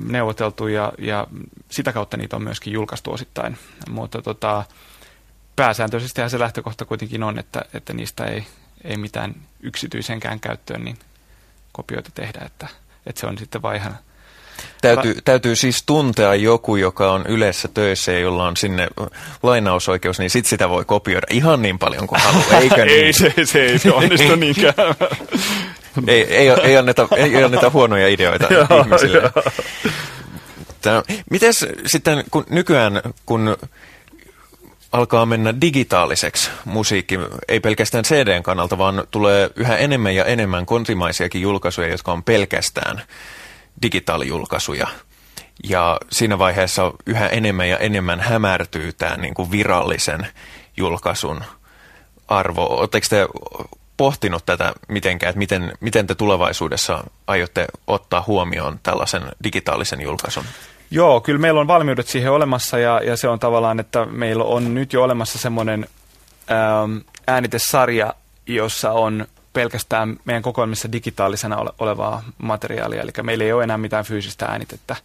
neuvoteltu 0.05 0.67
ja, 0.67 0.93
ja 0.97 1.27
sitä 1.71 1.93
kautta 1.93 2.17
niitä 2.17 2.35
on 2.35 2.43
myöskin 2.43 2.73
julkaistu 2.73 3.11
osittain. 3.11 3.57
Mutta 3.89 4.21
tota, 4.21 4.63
pääsääntöisesti 5.55 6.29
se 6.29 6.39
lähtökohta 6.39 6.85
kuitenkin 6.85 7.23
on, 7.23 7.39
että, 7.39 7.65
että 7.73 7.93
niistä 7.93 8.25
ei, 8.25 8.45
ei 8.83 8.97
mitään 8.97 9.35
yksityisenkään 9.59 10.39
käyttöön 10.39 10.83
niin 10.83 10.99
kopioita 11.71 12.09
tehdä, 12.15 12.39
että, 12.45 12.67
että 13.05 13.19
se 13.19 13.27
on 13.27 13.37
sitten 13.37 13.61
vain 13.61 13.81
ihan 13.81 13.97
Täytyy, 14.83 15.15
täytyy 15.25 15.55
siis 15.55 15.83
tuntea 15.85 16.35
joku, 16.35 16.75
joka 16.75 17.11
on 17.11 17.25
yleensä 17.27 17.67
töissä 17.73 18.11
ja 18.11 18.19
jolla 18.19 18.47
on 18.47 18.57
sinne 18.57 18.87
lainausoikeus, 19.43 20.19
niin 20.19 20.29
sit 20.29 20.45
sitä 20.45 20.69
voi 20.69 20.85
kopioida 20.85 21.27
ihan 21.29 21.61
niin 21.61 21.79
paljon 21.79 22.07
kuin 22.07 22.21
haluaa, 22.21 22.59
eikö 22.59 22.75
niin? 22.85 23.05
ei, 23.05 23.13
se, 23.13 23.33
se 23.43 23.61
ei 23.61 23.91
onnistu 23.93 24.35
niinkään. 24.35 24.73
ei, 26.07 26.23
ei, 26.23 26.49
ei, 26.49 26.77
anneta, 26.77 27.07
ei 27.15 27.43
anneta 27.43 27.69
huonoja 27.69 28.07
ideoita 28.07 28.47
ihmisille. 28.85 29.31
Tämä, 30.81 31.03
mites 31.29 31.65
sitten 31.85 32.23
kun 32.31 32.45
nykyään, 32.49 33.01
kun 33.25 33.57
alkaa 34.91 35.25
mennä 35.25 35.53
digitaaliseksi 35.61 36.49
musiikki, 36.65 37.19
ei 37.47 37.59
pelkästään 37.59 38.03
CDn 38.03 38.43
kannalta, 38.43 38.77
vaan 38.77 39.03
tulee 39.11 39.49
yhä 39.55 39.77
enemmän 39.77 40.15
ja 40.15 40.25
enemmän 40.25 40.65
kontimaisiakin 40.65 41.41
julkaisuja, 41.41 41.87
jotka 41.87 42.11
on 42.11 42.23
pelkästään 42.23 43.01
digitaalijulkaisuja. 43.81 44.87
Ja 45.69 45.97
siinä 46.11 46.39
vaiheessa 46.39 46.91
yhä 47.05 47.27
enemmän 47.27 47.69
ja 47.69 47.77
enemmän 47.77 48.19
hämärtyy 48.19 48.93
tämä 48.93 49.17
niin 49.17 49.33
kuin 49.33 49.51
virallisen 49.51 50.27
julkaisun 50.77 51.41
arvo. 52.27 52.65
Oletteko 52.65 53.07
te 53.09 53.27
pohtinut 53.97 54.45
tätä 54.45 54.73
mitenkään, 54.87 55.29
että 55.29 55.37
miten, 55.37 55.73
miten 55.79 56.07
te 56.07 56.15
tulevaisuudessa 56.15 57.03
aiotte 57.27 57.67
ottaa 57.87 58.23
huomioon 58.27 58.79
tällaisen 58.83 59.21
digitaalisen 59.43 60.01
julkaisun? 60.01 60.43
Joo, 60.91 61.21
kyllä 61.21 61.39
meillä 61.39 61.59
on 61.59 61.67
valmiudet 61.67 62.07
siihen 62.07 62.31
olemassa 62.31 62.79
ja, 62.79 63.01
ja 63.03 63.17
se 63.17 63.27
on 63.27 63.39
tavallaan, 63.39 63.79
että 63.79 64.05
meillä 64.05 64.43
on 64.43 64.73
nyt 64.73 64.93
jo 64.93 65.03
olemassa 65.03 65.39
semmoinen 65.39 65.87
äänitesarja, 67.27 68.13
jossa 68.47 68.91
on 68.91 69.27
pelkästään 69.53 70.19
meidän 70.25 70.43
kokoelmissa 70.43 70.91
digitaalisena 70.91 71.57
ole, 71.57 71.71
olevaa 71.79 72.23
materiaalia, 72.37 73.01
eli 73.01 73.11
meillä 73.21 73.43
ei 73.43 73.53
ole 73.53 73.63
enää 73.63 73.77
mitään 73.77 74.05
fyysistä 74.05 74.45
äänitettä. 74.45 74.95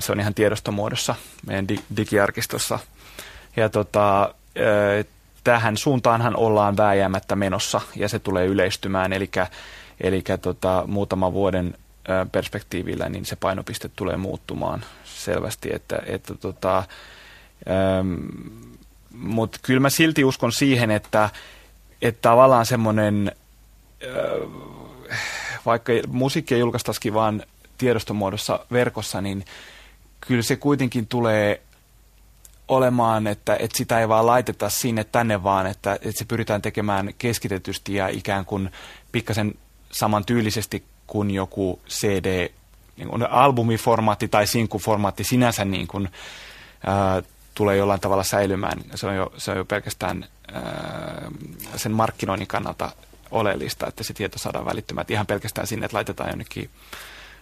Se 0.00 0.12
on 0.12 0.20
ihan 0.20 0.34
tiedostomuodossa 0.34 1.14
meidän 1.46 1.68
di- 1.68 1.84
digiarkistossa. 1.96 2.78
Ja 3.56 3.68
tota, 3.68 4.22
äh, 4.22 5.06
tähän 5.44 5.76
suuntaanhan 5.76 6.36
ollaan 6.36 6.76
vääjäämättä 6.76 7.36
menossa 7.36 7.80
ja 7.96 8.08
se 8.08 8.18
tulee 8.18 8.46
yleistymään, 8.46 9.12
eli, 9.12 9.30
eli 10.00 10.24
tota, 10.42 10.84
muutaman 10.86 11.32
vuoden 11.32 11.74
perspektiivillä, 12.32 13.08
niin 13.08 13.24
se 13.24 13.36
painopiste 13.36 13.90
tulee 13.96 14.16
muuttumaan 14.16 14.84
selvästi. 15.04 15.68
Että, 15.72 15.98
että 16.06 16.34
tota, 16.34 16.84
Mutta 19.10 19.58
kyllä 19.62 19.80
mä 19.80 19.90
silti 19.90 20.24
uskon 20.24 20.52
siihen, 20.52 20.90
että, 20.90 21.30
että 22.08 22.22
tavallaan 22.22 22.66
semmoinen, 22.66 23.32
vaikka 25.66 25.92
musiikkia 26.08 26.58
julkaistaisikin 26.58 27.14
vaan 27.14 27.42
tiedostomuodossa 27.78 28.66
verkossa, 28.72 29.20
niin 29.20 29.44
kyllä 30.20 30.42
se 30.42 30.56
kuitenkin 30.56 31.06
tulee 31.06 31.62
olemaan, 32.68 33.26
että, 33.26 33.56
että 33.60 33.76
sitä 33.76 34.00
ei 34.00 34.08
vaan 34.08 34.26
laiteta 34.26 34.70
sinne 34.70 35.04
tänne 35.04 35.42
vaan, 35.42 35.66
että, 35.66 35.94
että 35.94 36.18
se 36.18 36.24
pyritään 36.24 36.62
tekemään 36.62 37.14
keskitetysti 37.18 37.94
ja 37.94 38.08
ikään 38.08 38.44
kuin 38.44 38.70
pikkasen 39.12 39.54
samantyylisesti 39.92 40.84
kuin 41.06 41.30
joku 41.30 41.80
CD, 41.88 42.50
niin 42.96 43.08
kuin 43.08 43.30
albumiformaatti 43.30 44.28
tai 44.28 44.46
sinkkuformaatti 44.46 45.24
sinänsä 45.24 45.64
niin 45.64 45.86
kuin, 45.86 46.08
ää, 46.86 47.22
tulee 47.56 47.76
jollain 47.76 48.00
tavalla 48.00 48.24
säilymään. 48.24 48.80
Se 48.94 49.06
on 49.06 49.16
jo, 49.16 49.32
se 49.36 49.50
on 49.50 49.56
jo 49.56 49.64
pelkästään 49.64 50.24
ää, 50.52 51.30
sen 51.76 51.92
markkinoinnin 51.92 52.48
kannalta 52.48 52.92
oleellista, 53.30 53.86
että 53.86 54.04
se 54.04 54.14
tieto 54.14 54.38
saadaan 54.38 54.66
välittymään. 54.66 55.06
Ihan 55.08 55.26
pelkästään 55.26 55.66
sinne, 55.66 55.86
että 55.86 55.96
laitetaan 55.96 56.30
jonnekin 56.30 56.70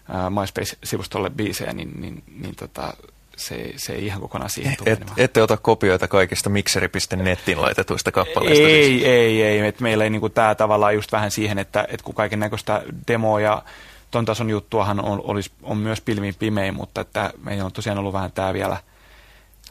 ää, 0.09 0.31
MySpace-sivustolle 0.31 1.31
biisejä, 1.31 1.73
niin, 1.73 2.01
niin, 2.01 2.23
niin 2.41 2.57
tota, 2.57 2.95
se, 3.37 3.73
se 3.77 3.93
ei 3.93 4.07
ihan 4.07 4.21
kokonaan 4.21 4.51
siihen 4.51 4.77
tule. 4.77 4.91
Et, 4.91 5.03
ette 5.17 5.43
ota 5.43 5.57
kopioita 5.57 6.09
kaikista 6.09 6.51
mixeri.netin 6.51 7.61
laitetuista 7.61 8.13
kappaleista? 8.13 8.69
Ei, 8.69 8.85
siis. 8.85 9.05
ei, 9.05 9.43
ei. 9.43 9.67
Et 9.67 9.81
meillä 9.81 10.05
ei 10.05 10.11
niinku 10.11 10.29
tämä 10.29 10.55
tavallaan 10.55 10.95
just 10.95 11.13
vähän 11.13 11.31
siihen, 11.31 11.59
että 11.59 11.87
et 11.89 12.03
kun 12.03 12.15
kaiken 12.15 12.41
näköistä 12.41 12.83
demoa 13.09 13.41
ja 13.41 13.63
ton 14.11 14.25
tason 14.25 14.51
juttuahan 14.51 15.01
on, 15.01 15.21
olisi, 15.25 15.51
on 15.63 15.77
myös 15.77 16.01
pilvin 16.01 16.35
pimein, 16.39 16.75
mutta 16.75 17.01
että 17.01 17.33
meillä 17.43 17.65
on 17.65 17.73
tosiaan 17.73 17.99
ollut 17.99 18.13
vähän 18.13 18.33
tämä 18.33 18.53
vielä 18.55 18.77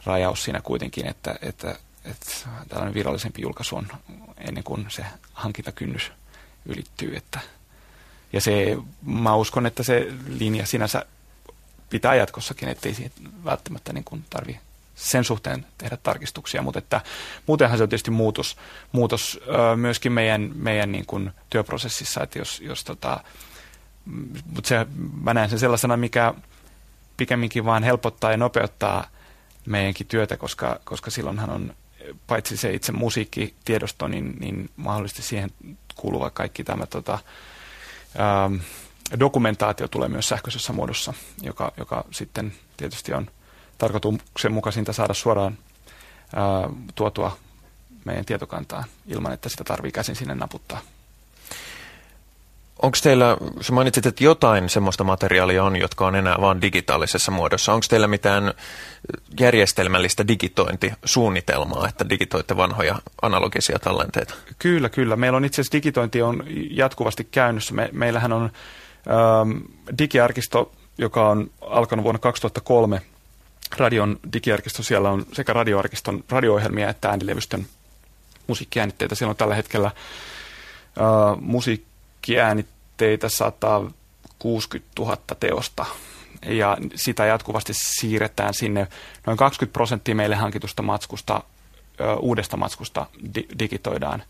rajaus 0.06 0.44
siinä 0.44 0.60
kuitenkin, 0.60 1.06
että, 1.06 1.34
että, 1.42 1.76
että 2.04 2.26
tällainen 2.68 2.94
virallisempi 2.94 3.42
julkaisu 3.42 3.76
on 3.76 3.88
ennen 4.38 4.64
kuin 4.64 4.86
se 4.88 5.04
hankintakynnys 5.32 6.12
ylittyy. 6.66 7.16
Että, 7.16 7.40
ja 8.32 8.40
se, 8.40 8.76
mä 9.02 9.34
uskon, 9.34 9.66
että 9.66 9.82
se 9.82 10.06
linja 10.28 10.66
sinänsä 10.66 11.06
pitää 11.90 12.14
jatkossakin, 12.14 12.68
ettei 12.68 12.94
siihen 12.94 13.12
välttämättä 13.44 13.92
niin 13.92 14.04
kuin 14.04 14.24
tarvi 14.30 14.60
sen 14.94 15.24
suhteen 15.24 15.66
tehdä 15.78 15.96
tarkistuksia, 15.96 16.62
mutta 16.62 16.78
että 16.78 17.00
muutenhan 17.46 17.78
se 17.78 17.82
on 17.82 17.88
tietysti 17.88 18.10
muutos, 18.10 18.56
muutos 18.92 19.40
ö, 19.48 19.76
myöskin 19.76 20.12
meidän, 20.12 20.50
meidän 20.54 20.92
niin 20.92 21.06
kuin 21.06 21.30
työprosessissa, 21.50 22.22
että 22.22 22.38
jos, 22.38 22.60
jos 22.60 22.84
tota, 22.84 23.20
mutta 24.46 24.68
se, 24.68 24.86
mä 25.22 25.34
näen 25.34 25.50
sen 25.50 25.58
sellaisena, 25.58 25.96
mikä 25.96 26.34
pikemminkin 27.16 27.64
vaan 27.64 27.82
helpottaa 27.82 28.30
ja 28.30 28.36
nopeuttaa 28.36 29.06
meidänkin 29.66 30.06
työtä, 30.06 30.36
koska, 30.36 30.80
koska 30.84 31.10
silloinhan 31.10 31.50
on 31.50 31.74
paitsi 32.26 32.56
se 32.56 32.72
itse 32.72 32.92
musiikkitiedosto, 32.92 34.08
niin, 34.08 34.36
niin 34.40 34.70
mahdollisesti 34.76 35.22
siihen 35.22 35.50
kuuluva 35.96 36.30
kaikki 36.30 36.64
tämä 36.64 36.86
tota, 36.86 37.18
ähm, 38.20 38.54
dokumentaatio 39.20 39.88
tulee 39.88 40.08
myös 40.08 40.28
sähköisessä 40.28 40.72
muodossa, 40.72 41.14
joka, 41.42 41.72
joka 41.76 42.04
sitten 42.10 42.52
tietysti 42.76 43.14
on 43.14 43.30
tarkoituksenmukaisinta 43.78 44.92
saada 44.92 45.14
suoraan 45.14 45.58
ää, 46.36 46.70
tuotua 46.94 47.36
meidän 48.04 48.24
tietokantaan 48.24 48.84
ilman, 49.06 49.32
että 49.32 49.48
sitä 49.48 49.64
tarvii 49.64 49.92
käsin 49.92 50.16
sinne 50.16 50.34
naputtaa. 50.34 50.80
Onko 52.82 52.98
teillä, 53.02 53.36
sä 53.60 53.72
mainitsit, 53.72 54.06
että 54.06 54.24
jotain 54.24 54.68
semmoista 54.68 55.04
materiaalia 55.04 55.64
on, 55.64 55.76
jotka 55.76 56.06
on 56.06 56.16
enää 56.16 56.36
vain 56.40 56.60
digitaalisessa 56.60 57.32
muodossa. 57.32 57.72
Onko 57.72 57.86
teillä 57.88 58.06
mitään 58.06 58.54
järjestelmällistä 59.40 60.28
digitointisuunnitelmaa, 60.28 61.88
että 61.88 62.08
digitoitte 62.08 62.56
vanhoja 62.56 62.98
analogisia 63.22 63.78
tallenteita? 63.78 64.34
Kyllä, 64.58 64.88
kyllä. 64.88 65.16
Meillä 65.16 65.36
on 65.36 65.44
itse 65.44 65.60
asiassa 65.60 65.76
digitointi 65.76 66.22
on 66.22 66.44
jatkuvasti 66.70 67.28
käynnissä. 67.30 67.74
Me, 67.74 67.88
meillähän 67.92 68.32
on 68.32 68.50
Ähm, 69.10 69.58
digiarkisto, 69.98 70.72
joka 70.98 71.28
on 71.28 71.50
alkanut 71.60 72.04
vuonna 72.04 72.18
2003, 72.18 73.02
radion 73.76 74.18
digiarkisto, 74.32 74.82
siellä 74.82 75.10
on 75.10 75.26
sekä 75.32 75.52
radioarkiston 75.52 76.24
radio-ohjelmia 76.28 76.88
että 76.88 77.08
äänilevystön 77.08 77.66
musiikkiäänitteitä. 78.46 79.14
Siellä 79.14 79.30
on 79.30 79.36
tällä 79.36 79.54
hetkellä 79.54 79.90
uh, 79.90 81.40
musiikkiäänitteitä 82.24 83.28
160 83.28 84.90
000 84.98 85.16
teosta 85.40 85.86
ja 86.46 86.76
sitä 86.94 87.26
jatkuvasti 87.26 87.72
siirretään 87.74 88.54
sinne. 88.54 88.86
Noin 89.26 89.36
20 89.36 89.72
prosenttia 89.72 90.14
meille 90.14 90.36
hankitusta 90.36 90.82
matskusta, 90.82 91.36
uh, 91.36 92.24
uudesta 92.24 92.56
matskusta 92.56 93.06
di- 93.34 93.48
digitoidaan 93.58 94.22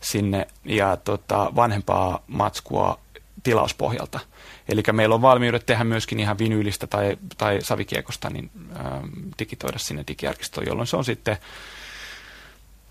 sinne 0.00 0.46
ja 0.64 0.96
tota, 0.96 1.52
vanhempaa 1.56 2.22
matskua 2.26 2.98
tilauspohjalta. 3.42 4.20
Eli 4.68 4.82
meillä 4.92 5.14
on 5.14 5.22
valmiudet 5.22 5.66
tehdä 5.66 5.84
myöskin 5.84 6.20
ihan 6.20 6.38
vinyylistä 6.38 6.86
tai, 6.86 7.16
tai 7.38 7.58
savikiekosta, 7.62 8.30
niin 8.30 8.50
ää, 8.74 9.02
digitoida 9.38 9.78
sinne 9.78 10.04
digiarkistoon, 10.08 10.66
jolloin 10.66 10.86
se 10.86 10.96
on 10.96 11.04
sitten 11.04 11.36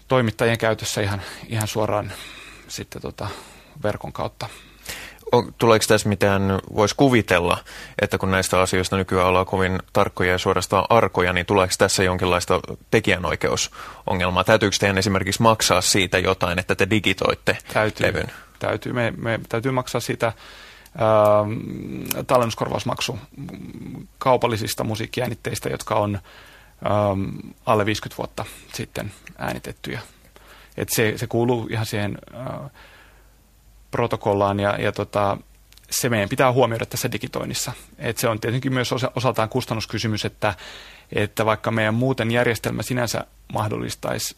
toimittajien 0.08 0.58
käytössä 0.58 1.02
ihan, 1.02 1.22
ihan 1.48 1.68
suoraan 1.68 2.12
sitten 2.68 3.02
tota 3.02 3.28
verkon 3.84 4.14
kautta. 4.14 4.50
Tuleeko 5.58 5.86
tässä 5.88 6.10
mitään, 6.10 6.42
voisi 6.76 6.96
kuvitella, 6.96 7.58
että 8.02 8.18
kun 8.18 8.32
näistä 8.32 8.62
asioista 8.62 8.98
nykyään 8.98 9.28
ollaan 9.28 9.46
kovin 9.46 9.80
tarkkoja 9.94 10.32
ja 10.32 10.38
suorastaan 10.38 10.86
arkoja, 10.90 11.34
niin 11.34 11.46
tuleeko 11.46 11.74
tässä 11.78 12.04
jonkinlaista 12.04 12.60
tekijänoikeusongelmaa? 12.92 14.44
Täytyykö 14.44 14.76
teidän 14.80 14.98
esimerkiksi 14.98 15.42
maksaa 15.42 15.82
siitä 15.82 16.20
jotain, 16.20 16.60
että 16.60 16.76
te 16.76 16.90
digitoitte 16.90 17.58
täytyy, 17.74 18.08
levyn? 18.08 18.32
Täytyy, 18.60 18.94
me, 18.94 19.14
me 19.18 19.40
täytyy 19.50 19.72
maksaa 19.72 20.02
siitä 20.02 20.28
äh, 20.28 20.34
tallennuskorvausmaksu 22.28 23.20
kaupallisista 24.18 24.84
musiikkiäänitteistä, 24.84 25.70
jotka 25.70 25.96
on 25.96 26.20
ähm, 26.86 27.50
alle 27.66 27.86
50 27.86 28.18
vuotta 28.18 28.46
sitten 28.74 29.12
äänitettyjä. 29.38 30.00
Et 30.78 30.90
se, 30.90 31.14
se 31.18 31.28
kuuluu 31.28 31.68
ihan 31.72 31.86
siihen 31.86 32.18
äh, 32.34 32.72
protokollaan 33.96 34.60
ja, 34.60 34.82
ja 34.82 34.92
tota, 34.92 35.38
se 35.90 36.10
meidän 36.10 36.30
pitää 36.30 36.52
huomioida 36.52 36.86
tässä 36.86 37.12
digitoinnissa. 37.12 37.72
Et 37.98 38.18
se 38.18 38.28
on 38.28 38.40
tietenkin 38.40 38.74
myös 38.74 38.92
osa, 38.92 39.12
osaltaan 39.16 39.50
kustannuskysymys, 39.50 40.26
että, 40.26 40.54
että 41.12 41.46
vaikka 41.46 41.72
meidän 41.72 41.94
muuten 41.94 42.32
järjestelmä 42.32 42.84
sinänsä 42.84 43.26
mahdollistaisi 43.54 44.36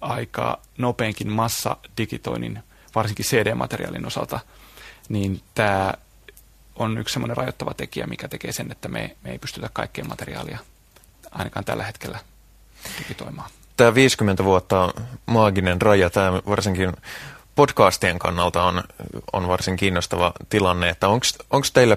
aika 0.00 0.58
nopeinkin 0.78 1.32
massa 1.32 1.76
digitoinnin, 1.98 2.62
varsinkin 2.94 3.26
CD-materiaalin 3.26 4.06
osalta, 4.06 4.40
niin 5.08 5.40
tämä 5.54 5.94
on 6.76 6.98
yksi 6.98 7.12
semmoinen 7.12 7.36
rajoittava 7.36 7.74
tekijä, 7.74 8.06
mikä 8.06 8.28
tekee 8.28 8.52
sen, 8.52 8.72
että 8.72 8.88
me, 8.88 9.16
me 9.24 9.30
ei 9.30 9.38
pystytä 9.38 9.70
kaikkea 9.72 10.04
materiaalia 10.04 10.58
ainakaan 11.30 11.64
tällä 11.64 11.84
hetkellä 11.84 12.18
digitoimaan. 12.98 13.50
Tämä 13.76 13.94
50 13.94 14.44
vuotta 14.44 14.80
on 14.80 14.92
maaginen 15.26 15.82
raja, 15.82 16.10
tämä 16.10 16.32
varsinkin 16.46 16.92
podcastien 17.54 18.18
kannalta 18.18 18.62
on, 18.62 18.82
on 19.32 19.48
varsin 19.48 19.76
kiinnostava 19.76 20.32
tilanne, 20.48 20.88
että 20.88 21.08
onko 21.08 21.66
teillä, 21.72 21.96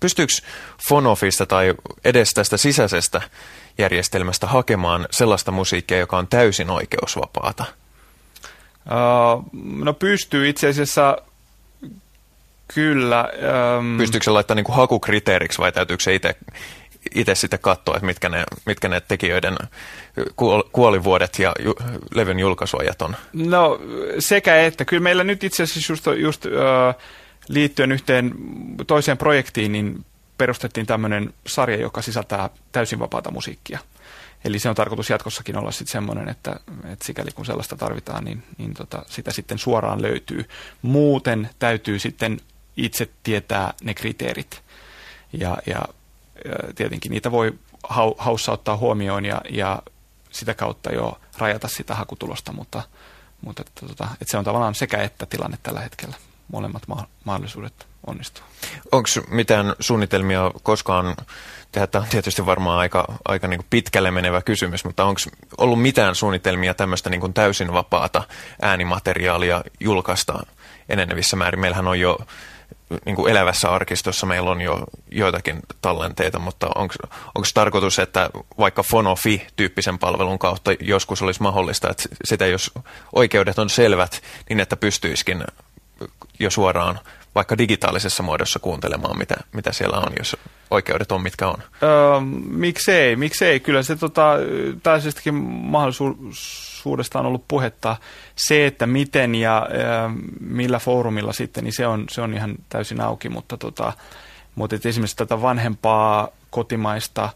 pystyykö 0.00 0.32
Fonofista 0.88 1.46
tai 1.46 1.74
edes 2.04 2.34
tästä 2.34 2.56
sisäisestä 2.56 3.20
järjestelmästä 3.78 4.46
hakemaan 4.46 5.06
sellaista 5.10 5.52
musiikkia, 5.52 5.98
joka 5.98 6.18
on 6.18 6.28
täysin 6.28 6.70
oikeusvapaata? 6.70 7.64
Uh, 8.86 9.44
no 9.84 9.92
pystyy 9.92 10.48
itse 10.48 10.68
asiassa 10.68 11.18
kyllä. 12.74 13.28
Um... 13.78 13.98
Pystyykö 13.98 14.24
se 14.24 14.30
laittamaan 14.30 14.64
niin 14.64 14.76
hakukriteeriksi 14.76 15.58
vai 15.58 15.72
täytyykö 15.72 16.02
se 16.02 16.14
itse 16.14 16.36
itse 17.16 17.34
sitten 17.34 17.58
katsoa, 17.58 17.96
että 17.96 18.06
mitkä 18.06 18.28
ne, 18.28 18.44
mitkä 18.66 18.88
ne 18.88 19.00
tekijöiden 19.00 19.56
kuolivuodet 20.72 21.38
ja 21.38 21.52
ju, 21.64 21.74
levyn 22.14 22.38
julkaisuajat 22.38 23.02
on? 23.02 23.16
No 23.32 23.80
sekä 24.18 24.62
että. 24.62 24.84
Kyllä 24.84 25.02
meillä 25.02 25.24
nyt 25.24 25.44
itse 25.44 25.62
asiassa 25.62 25.92
just, 25.92 26.06
just 26.16 26.44
uh, 26.44 26.52
liittyen 27.48 27.92
yhteen 27.92 28.34
toiseen 28.86 29.18
projektiin, 29.18 29.72
niin 29.72 30.04
perustettiin 30.38 30.86
tämmöinen 30.86 31.34
sarja, 31.46 31.80
joka 31.80 32.02
sisältää 32.02 32.50
täysin 32.72 32.98
vapaata 32.98 33.30
musiikkia. 33.30 33.78
Eli 34.44 34.58
se 34.58 34.68
on 34.68 34.74
tarkoitus 34.74 35.10
jatkossakin 35.10 35.58
olla 35.58 35.70
sitten 35.70 35.92
semmoinen, 35.92 36.28
että, 36.28 36.60
että 36.84 37.04
sikäli 37.04 37.30
kun 37.30 37.46
sellaista 37.46 37.76
tarvitaan, 37.76 38.24
niin, 38.24 38.42
niin 38.58 38.74
tota, 38.74 39.02
sitä 39.06 39.30
sitten 39.30 39.58
suoraan 39.58 40.02
löytyy. 40.02 40.44
Muuten 40.82 41.50
täytyy 41.58 41.98
sitten 41.98 42.40
itse 42.76 43.08
tietää 43.22 43.74
ne 43.82 43.94
kriteerit. 43.94 44.62
Ja, 45.32 45.58
ja 45.66 45.82
tietenkin 46.74 47.10
niitä 47.10 47.30
voi 47.30 47.54
haussa 48.18 48.52
ottaa 48.52 48.76
huomioon 48.76 49.24
ja, 49.24 49.40
ja 49.50 49.82
sitä 50.30 50.54
kautta 50.54 50.92
jo 50.92 51.20
rajata 51.38 51.68
sitä 51.68 51.94
hakutulosta, 51.94 52.52
mutta, 52.52 52.82
mutta 53.40 53.62
että, 53.66 53.86
tota, 53.86 54.08
että 54.12 54.30
se 54.30 54.38
on 54.38 54.44
tavallaan 54.44 54.74
sekä 54.74 55.02
että 55.02 55.26
tilanne 55.26 55.58
tällä 55.62 55.80
hetkellä. 55.80 56.16
Molemmat 56.52 56.82
ma- 56.88 57.08
mahdollisuudet 57.24 57.86
onnistuu. 58.06 58.44
Onko 58.92 59.08
mitään 59.28 59.74
suunnitelmia 59.80 60.50
koskaan, 60.62 61.16
tämä 61.72 62.02
on 62.02 62.08
tietysti 62.10 62.46
varmaan 62.46 62.78
aika, 62.78 63.04
aika 63.24 63.48
niin 63.48 63.66
pitkälle 63.70 64.10
menevä 64.10 64.42
kysymys, 64.42 64.84
mutta 64.84 65.04
onko 65.04 65.20
ollut 65.58 65.82
mitään 65.82 66.14
suunnitelmia 66.14 66.74
tämmöistä 66.74 67.10
niin 67.10 67.34
täysin 67.34 67.72
vapaata 67.72 68.22
äänimateriaalia 68.62 69.62
julkaista 69.80 70.46
enenevissä 70.88 71.36
määrin? 71.36 71.60
Meillähän 71.60 71.88
on 71.88 72.00
jo 72.00 72.18
niin 73.04 73.16
kuin 73.16 73.30
elävässä 73.30 73.70
arkistossa 73.70 74.26
meillä 74.26 74.50
on 74.50 74.60
jo 74.60 74.84
joitakin 75.10 75.60
tallenteita, 75.82 76.38
mutta 76.38 76.66
onko 76.76 77.44
tarkoitus, 77.54 77.98
että 77.98 78.30
vaikka 78.58 78.82
Fonofi-tyyppisen 78.82 79.98
palvelun 79.98 80.38
kautta 80.38 80.70
joskus 80.80 81.22
olisi 81.22 81.42
mahdollista, 81.42 81.90
että 81.90 82.02
sitä 82.24 82.46
jos 82.46 82.70
oikeudet 83.12 83.58
on 83.58 83.70
selvät, 83.70 84.22
niin 84.48 84.60
että 84.60 84.76
pystyisikin 84.76 85.44
jo 86.38 86.50
suoraan 86.50 87.00
vaikka 87.34 87.58
digitaalisessa 87.58 88.22
muodossa 88.22 88.58
kuuntelemaan, 88.58 89.18
mitä, 89.18 89.34
mitä 89.52 89.72
siellä 89.72 89.98
on, 89.98 90.12
jos 90.18 90.36
oikeudet 90.70 91.12
on 91.12 91.22
mitkä 91.22 91.48
on? 91.48 91.56
Öö, 91.82 92.20
miksei, 92.50 93.16
miksei. 93.16 93.60
Kyllä 93.60 93.82
se 93.82 93.96
tota, 93.96 94.32
tällaisestakin 94.82 95.34
mahdollisuudesta 96.76 97.18
on 97.18 97.26
ollut 97.26 97.48
puhetta. 97.48 97.96
Se, 98.36 98.66
että 98.66 98.86
miten 98.86 99.34
ja 99.34 99.68
öö, 99.70 100.08
millä 100.40 100.78
foorumilla 100.78 101.32
sitten, 101.32 101.64
niin 101.64 101.72
se 101.72 101.86
on, 101.86 102.04
se 102.10 102.20
on 102.20 102.34
ihan 102.34 102.54
täysin 102.68 103.00
auki, 103.00 103.28
mutta, 103.28 103.56
tota, 103.56 103.92
mutta 104.54 104.76
esimerkiksi 104.84 105.16
tätä 105.16 105.42
vanhempaa 105.42 106.28
kotimaista 106.50 107.28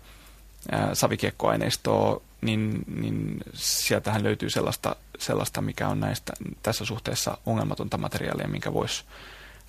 ää, 0.73 0.95
savikiekkoaineistoa, 0.95 2.21
niin, 2.41 2.85
niin 2.97 3.41
sieltähän 3.55 4.23
löytyy 4.23 4.51
sellaista, 4.51 4.97
sellaista, 5.19 5.61
mikä 5.61 5.89
on 5.89 6.01
näistä 6.01 6.33
tässä 6.63 6.85
suhteessa 6.85 7.39
ongelmatonta 7.47 7.99
materiaalia, 7.99 8.49
minkä 8.49 8.73
voisi 8.73 9.05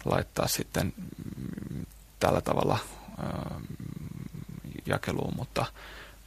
laittaa 0.06 0.48
sitten 0.48 0.94
tällä 2.20 2.42
tavalla 2.42 2.78
jakeluun, 4.86 5.34
mutta, 5.38 5.66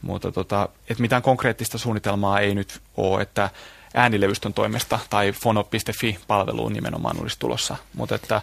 mutta 0.04 0.32
tota, 0.32 0.68
et 0.88 0.98
mitään 0.98 1.22
konkreettista 1.22 1.78
suunnitelmaa 1.78 2.40
ei 2.40 2.54
nyt 2.54 2.80
ole, 2.96 3.22
että 3.22 3.50
äänilevystön 3.94 4.54
toimesta 4.54 4.98
tai 5.10 5.32
fono.fi-palveluun 5.32 6.72
nimenomaan 6.72 7.20
olisi 7.20 7.38
tulossa, 7.38 7.76
mutta 7.94 8.14
että, 8.14 8.42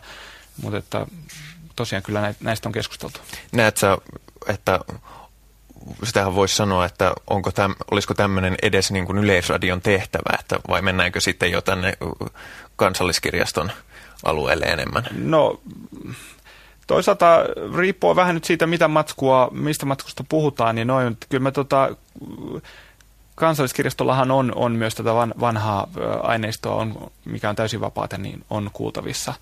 mutta 0.62 0.78
että 0.78 1.06
tosiaan 1.76 2.04
kyllä 2.04 2.34
näistä 2.40 2.70
on 2.70 2.74
keskusteltu. 2.74 3.20
Näet 3.52 3.78
sä, 3.78 3.98
että 4.48 4.80
sitähän 6.04 6.36
voisi 6.36 6.56
sanoa, 6.56 6.86
että 6.86 7.14
onko 7.28 7.52
täm, 7.52 7.76
olisiko 7.92 8.14
tämmöinen 8.14 8.56
edes 8.62 8.92
niin 8.92 9.06
kuin 9.06 9.18
yleisradion 9.18 9.82
tehtävä, 9.82 10.38
että 10.40 10.60
vai 10.68 10.82
mennäänkö 10.82 11.20
sitten 11.20 11.52
jo 11.52 11.62
tänne 11.62 11.98
kansalliskirjaston 12.76 13.72
alueelle 14.26 14.66
enemmän? 14.66 15.08
No 15.12 15.62
toisaalta 16.92 17.40
riippuu 17.78 18.16
vähän 18.16 18.36
nyt 18.36 18.44
siitä, 18.44 18.68
mitä 18.68 18.88
matskua, 18.88 19.50
mistä 19.52 19.86
matskusta 19.86 20.24
puhutaan, 20.30 20.76
niin 20.76 20.88
noin, 20.88 21.18
kyllä 21.30 21.44
me 21.44 21.52
tota, 21.52 21.96
kansalliskirjastollahan 23.36 24.32
on, 24.32 24.52
on 24.56 24.72
myös 24.72 24.96
tätä 24.96 25.14
vanhaa 25.16 25.88
aineistoa, 26.22 26.76
on, 26.76 27.12
mikä 27.26 27.50
on 27.50 27.56
täysin 27.56 27.82
vapaata, 27.82 28.18
niin 28.18 28.46
on 28.50 28.70
kuultavissa. 28.74 29.34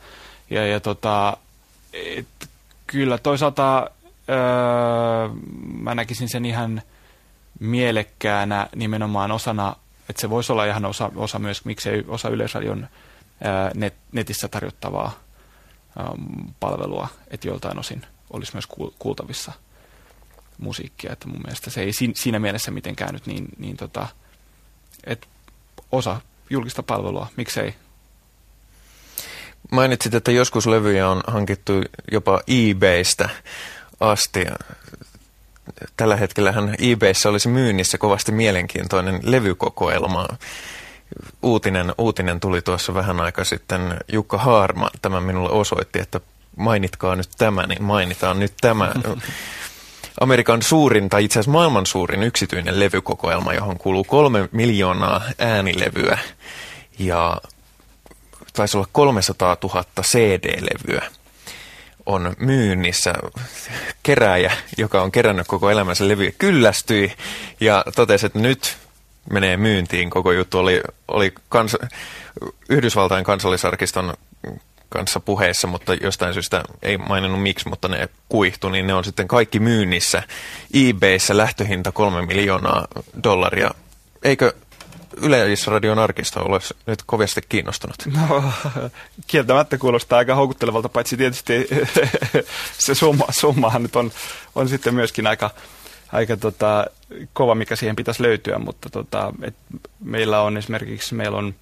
Ja, 0.49 0.67
ja 0.67 0.79
tota, 0.79 1.37
et, 1.93 2.27
kyllä 2.87 3.17
toisaalta 3.17 3.89
öö, 4.29 4.37
mä 5.81 5.95
näkisin 5.95 6.29
sen 6.29 6.45
ihan 6.45 6.81
mielekkäänä 7.59 8.67
nimenomaan 8.75 9.31
osana, 9.31 9.75
että 10.09 10.21
se 10.21 10.29
voisi 10.29 10.51
olla 10.51 10.65
ihan 10.65 10.85
osa, 10.85 11.11
osa 11.15 11.39
myös, 11.39 11.65
miksei 11.65 12.05
osa 12.07 12.29
Yleisradion 12.29 12.87
net, 13.75 13.93
netissä 14.11 14.47
tarjottavaa 14.47 15.28
palvelua, 16.59 17.07
että 17.27 17.47
joltain 17.47 17.79
osin 17.79 18.05
olisi 18.33 18.51
myös 18.53 18.67
kuultavissa 18.99 19.51
musiikkia. 20.57 21.13
Että 21.13 21.27
mun 21.27 21.41
mielestä 21.43 21.69
se 21.69 21.81
ei 21.81 21.91
siinä 22.15 22.39
mielessä 22.39 22.71
mitenkään 22.71 23.13
nyt 23.13 23.25
niin, 23.25 23.47
niin 23.57 23.77
tota, 23.77 24.07
että 25.03 25.27
osa 25.91 26.21
julkista 26.49 26.83
palvelua, 26.83 27.27
miksei. 27.37 27.75
Mainitsit, 29.71 30.13
että 30.13 30.31
joskus 30.31 30.67
levyjä 30.67 31.09
on 31.09 31.23
hankittu 31.27 31.73
jopa 32.11 32.41
eBaystä 32.47 33.29
asti. 33.99 34.45
Tällä 35.97 36.15
hetkellähän 36.15 36.75
eBayssä 36.79 37.29
olisi 37.29 37.49
myynnissä 37.49 37.97
kovasti 37.97 38.31
mielenkiintoinen 38.31 39.19
levykokoelma 39.23 40.27
uutinen, 41.41 41.93
uutinen 41.97 42.39
tuli 42.39 42.61
tuossa 42.61 42.93
vähän 42.93 43.21
aika 43.21 43.43
sitten. 43.43 43.97
Jukka 44.11 44.37
Haarma 44.37 44.89
tämä 45.01 45.21
minulle 45.21 45.49
osoitti, 45.49 45.99
että 45.99 46.19
mainitkaa 46.55 47.15
nyt 47.15 47.29
tämä, 47.37 47.67
niin 47.67 47.83
mainitaan 47.83 48.39
nyt 48.39 48.53
tämä. 48.61 48.93
Amerikan 50.21 50.61
suurin 50.61 51.09
tai 51.09 51.23
itse 51.25 51.39
asiassa 51.39 51.51
maailman 51.51 51.85
suurin 51.85 52.23
yksityinen 52.23 52.79
levykokoelma, 52.79 53.53
johon 53.53 53.77
kuuluu 53.77 54.03
kolme 54.03 54.49
miljoonaa 54.51 55.21
äänilevyä 55.39 56.17
ja 56.99 57.37
taisi 58.53 58.77
olla 58.77 58.87
300 58.91 59.57
000 59.63 59.83
CD-levyä 60.01 61.09
on 62.05 62.35
myynnissä. 62.39 63.13
Kerääjä, 64.03 64.51
joka 64.77 65.01
on 65.01 65.11
kerännyt 65.11 65.47
koko 65.47 65.69
elämänsä 65.69 66.07
levyjä, 66.07 66.31
kyllästyi 66.37 67.13
ja 67.59 67.83
totesi, 67.95 68.25
että 68.25 68.39
nyt 68.39 68.77
menee 69.31 69.57
myyntiin. 69.57 70.09
Koko 70.09 70.31
juttu 70.31 70.59
oli, 70.59 70.81
oli 71.07 71.33
kans, 71.49 71.77
Yhdysvaltain 72.69 73.23
kansallisarkiston 73.23 74.13
kanssa 74.89 75.19
puheessa, 75.19 75.67
mutta 75.67 75.93
jostain 75.93 76.33
syystä 76.33 76.63
ei 76.81 76.97
maininnut 76.97 77.41
miksi, 77.41 77.69
mutta 77.69 77.87
ne 77.87 78.09
kuihtu, 78.29 78.69
niin 78.69 78.87
ne 78.87 78.93
on 78.93 79.03
sitten 79.03 79.27
kaikki 79.27 79.59
myynnissä. 79.59 80.23
eBayssä 80.73 81.37
lähtöhinta 81.37 81.91
kolme 81.91 82.25
miljoonaa 82.25 82.87
dollaria. 83.23 83.71
Eikö 84.23 84.53
Yleisradion 85.17 85.99
arkisto 85.99 86.39
ole 86.43 86.59
nyt 86.85 87.03
kovasti 87.05 87.41
kiinnostunut? 87.49 87.95
No, 88.05 88.43
kieltämättä 89.27 89.77
kuulostaa 89.77 90.17
aika 90.17 90.35
houkuttelevalta, 90.35 90.89
paitsi 90.89 91.17
tietysti 91.17 91.67
se 92.77 92.95
summa, 92.95 93.25
summahan 93.29 93.83
nyt 93.83 93.95
on, 93.95 94.11
on 94.55 94.69
sitten 94.69 94.95
myöskin 94.95 95.27
aika, 95.27 95.49
aika 96.11 96.37
tota, 96.37 96.85
kova, 97.33 97.55
mikä 97.55 97.75
siihen 97.75 97.95
pitäisi 97.95 98.23
löytyä, 98.23 98.59
mutta 98.59 98.89
tota, 98.89 99.33
et 99.41 99.55
meillä 100.03 100.41
on 100.41 100.57
esimerkiksi 100.57 101.15
meillä 101.15 101.37
on 101.37 101.55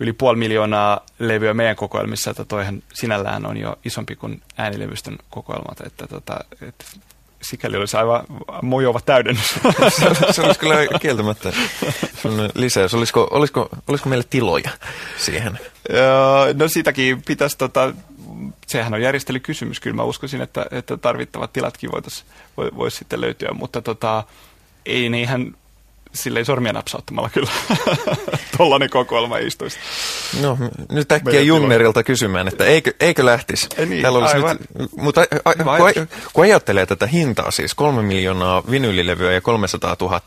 yli 0.00 0.12
puoli 0.12 0.38
miljoonaa 0.38 1.00
levyä 1.18 1.54
meidän 1.54 1.76
kokoelmissa, 1.76 2.30
että 2.30 2.44
toihan 2.44 2.82
sinällään 2.94 3.46
on 3.46 3.56
jo 3.56 3.78
isompi 3.84 4.16
kuin 4.16 4.42
äänilevystön 4.56 5.18
kokoelmat, 5.30 5.80
että 5.80 6.06
tota, 6.06 6.44
et 6.68 6.84
sikäli 7.42 7.76
olisi 7.76 7.96
aivan 7.96 8.24
mujova 8.62 9.00
täydennys. 9.00 9.48
se, 9.98 10.32
se 10.32 10.42
olisi 10.42 10.60
kyllä 10.60 10.76
kieltämättä 11.00 11.52
lisäys. 12.54 12.94
Olisiko, 12.94 13.28
olisiko, 13.30 13.68
olisiko 13.88 14.08
meille 14.08 14.24
tiloja 14.30 14.70
siihen? 15.16 15.58
No 16.54 16.68
sitäkin 16.68 17.22
pitäisi 17.22 17.58
tota, 17.58 17.92
sehän 18.66 18.94
on 18.94 19.02
järjestelykysymys. 19.02 19.80
Kyllä 19.80 19.96
mä 19.96 20.02
uskoisin, 20.02 20.40
että, 20.40 20.66
että 20.70 20.96
tarvittavat 20.96 21.52
tilatkin 21.52 21.92
voitaisiin 21.92 22.28
voi, 22.56 22.70
vois 22.76 22.96
sitten 22.96 23.20
löytyä, 23.20 23.52
mutta 23.52 23.82
tota, 23.82 24.24
ei 24.86 25.08
ne 25.08 25.20
ihan 25.20 25.56
silleen 26.14 26.44
sormia 26.44 26.72
napsauttamalla 26.72 27.30
kyllä 27.30 27.50
tollainen 28.58 28.90
kokoelma 28.90 29.38
istuisi. 29.38 29.78
No 30.42 30.58
nyt 30.92 31.12
äkkiä 31.12 31.40
Jungnerilta 31.40 32.02
kysymään, 32.02 32.48
että 32.48 32.64
eikö, 32.64 32.92
eikö 33.00 33.24
lähtisi? 33.24 33.68
Ei 33.76 33.86
niin, 33.86 34.02
Täällä 34.02 34.18
olisi 34.18 34.36
nyt, 34.36 34.90
mutta 34.96 35.20
a, 35.20 35.50
a, 35.50 35.54
kun, 35.54 36.08
kun 36.32 36.44
ajattelee 36.44 36.86
tätä 36.86 37.06
hintaa, 37.06 37.50
siis 37.50 37.74
kolme 37.74 38.02
miljoonaa 38.02 38.62
vinylilevyä 38.70 39.32
ja 39.32 39.40
300 39.40 39.96
000 40.00 40.20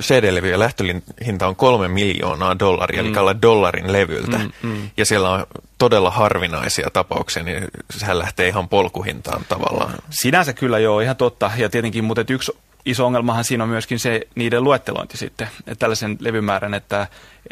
CD-levyjä 0.00 0.58
lähtöhinta 0.58 1.46
on 1.46 1.56
kolme 1.56 1.88
miljoonaa 1.88 2.58
dollaria, 2.58 3.02
mm. 3.02 3.08
eli 3.08 3.42
dollarin 3.42 3.92
levyltä. 3.92 4.38
Mm, 4.38 4.50
mm. 4.62 4.90
Ja 4.96 5.06
siellä 5.06 5.30
on 5.30 5.46
todella 5.78 6.10
harvinaisia 6.10 6.90
tapauksia, 6.92 7.42
niin 7.42 7.64
sehän 7.90 8.18
lähtee 8.18 8.48
ihan 8.48 8.68
polkuhintaan 8.68 9.44
tavallaan. 9.48 9.94
Sinänsä 10.10 10.52
kyllä 10.52 10.78
joo, 10.78 11.00
ihan 11.00 11.16
totta. 11.16 11.50
Ja 11.56 11.68
tietenkin, 11.68 12.04
mutta 12.04 12.24
yksi 12.28 12.52
iso 12.84 13.06
ongelmahan 13.06 13.44
siinä 13.44 13.64
on 13.64 13.70
myöskin 13.70 13.98
se 13.98 14.20
niiden 14.34 14.64
luettelointi 14.64 15.16
sitten, 15.16 15.48
että 15.58 15.74
tällaisen 15.78 16.16
levymäärän, 16.20 16.74
että, 16.74 17.06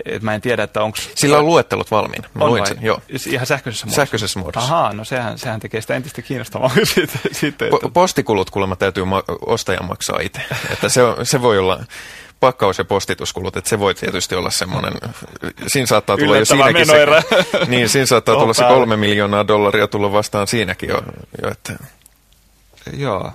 että 0.05 0.25
mä 0.25 0.35
en 0.35 0.41
tiedä, 0.41 0.63
että 0.63 0.83
onko... 0.83 0.99
Sillä 1.15 1.39
on 1.39 1.47
luettelot 1.47 1.91
valmiina, 1.91 2.29
mä 2.35 2.45
on 2.45 2.51
luin 2.51 2.67
sen, 2.67 2.79
joo. 2.81 3.01
Ihan 3.27 3.47
sähköisessä 3.47 3.87
muodossa? 3.87 4.03
Sähköisessä 4.03 4.39
muodossa. 4.41 4.75
Ahaa, 4.75 4.93
no 4.93 5.05
sehän, 5.05 5.39
sehän 5.39 5.61
tekee 5.61 5.81
sitä 5.81 5.95
entistä 5.95 6.23
kiinnostavaa 6.23 6.71
sitten. 6.95 7.21
sitten 7.33 7.69
että... 7.75 7.89
Postikulut 7.89 8.51
kuulemma 8.51 8.77
täytyy 8.77 9.05
ma- 9.05 9.25
ostajan 9.47 9.85
maksaa 9.85 10.21
itse, 10.21 10.41
että 10.71 10.89
se, 10.89 11.03
on, 11.03 11.27
se 11.27 11.43
voi 11.43 11.59
olla 11.59 11.85
pakkaus- 12.41 12.79
ja 12.79 12.85
postituskulut, 12.85 13.57
että 13.57 13.71
se 13.71 13.79
voi 13.79 13.95
tietysti 13.95 14.35
olla 14.35 14.51
semmoinen, 14.51 14.93
siinä 15.67 15.87
saattaa 15.87 16.17
tulla 16.17 16.37
jo 16.37 16.45
siinäkin 16.45 16.87
se, 16.87 17.07
niin, 17.69 17.89
siinä 17.89 18.07
saattaa 18.07 18.37
tulla 18.37 18.55
se 18.55 18.65
kolme 18.65 18.97
miljoonaa 18.97 19.47
dollaria 19.47 19.89
tulla 19.89 20.13
vastaan 20.13 20.47
siinäkin 20.47 20.89
jo, 20.89 21.03
jo 21.43 21.51
että... 21.51 21.73
Joo, 22.93 23.33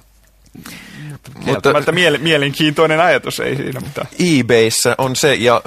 mutta 1.45 1.91
miele- 1.91 2.17
mielenkiintoinen 2.17 2.99
ajatus, 2.99 3.39
ei 3.39 3.55
siinä 3.55 3.79
mitään. 3.79 4.07
eBayssä 4.19 4.95
on 4.97 5.15
se, 5.15 5.33
ja 5.35 5.61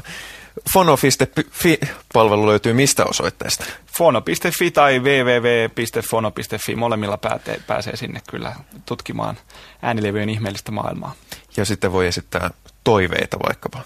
fono.fi-palvelu 0.73 2.47
löytyy 2.47 2.73
mistä 2.73 3.05
osoitteesta? 3.05 3.65
Fono.fi 3.99 4.71
tai 4.71 4.99
www.fono.fi, 4.99 6.77
molemmilla 6.77 7.17
pääte, 7.19 7.61
pääsee 7.67 7.97
sinne 7.97 8.21
kyllä 8.31 8.57
tutkimaan 8.87 9.37
äänilevyjen 9.83 10.29
ihmeellistä 10.29 10.73
maailmaa. 10.73 11.15
Ja 11.57 11.65
sitten 11.65 11.93
voi 11.93 12.07
esittää 12.07 12.51
toiveita 12.87 13.39
vaikkapa 13.47 13.83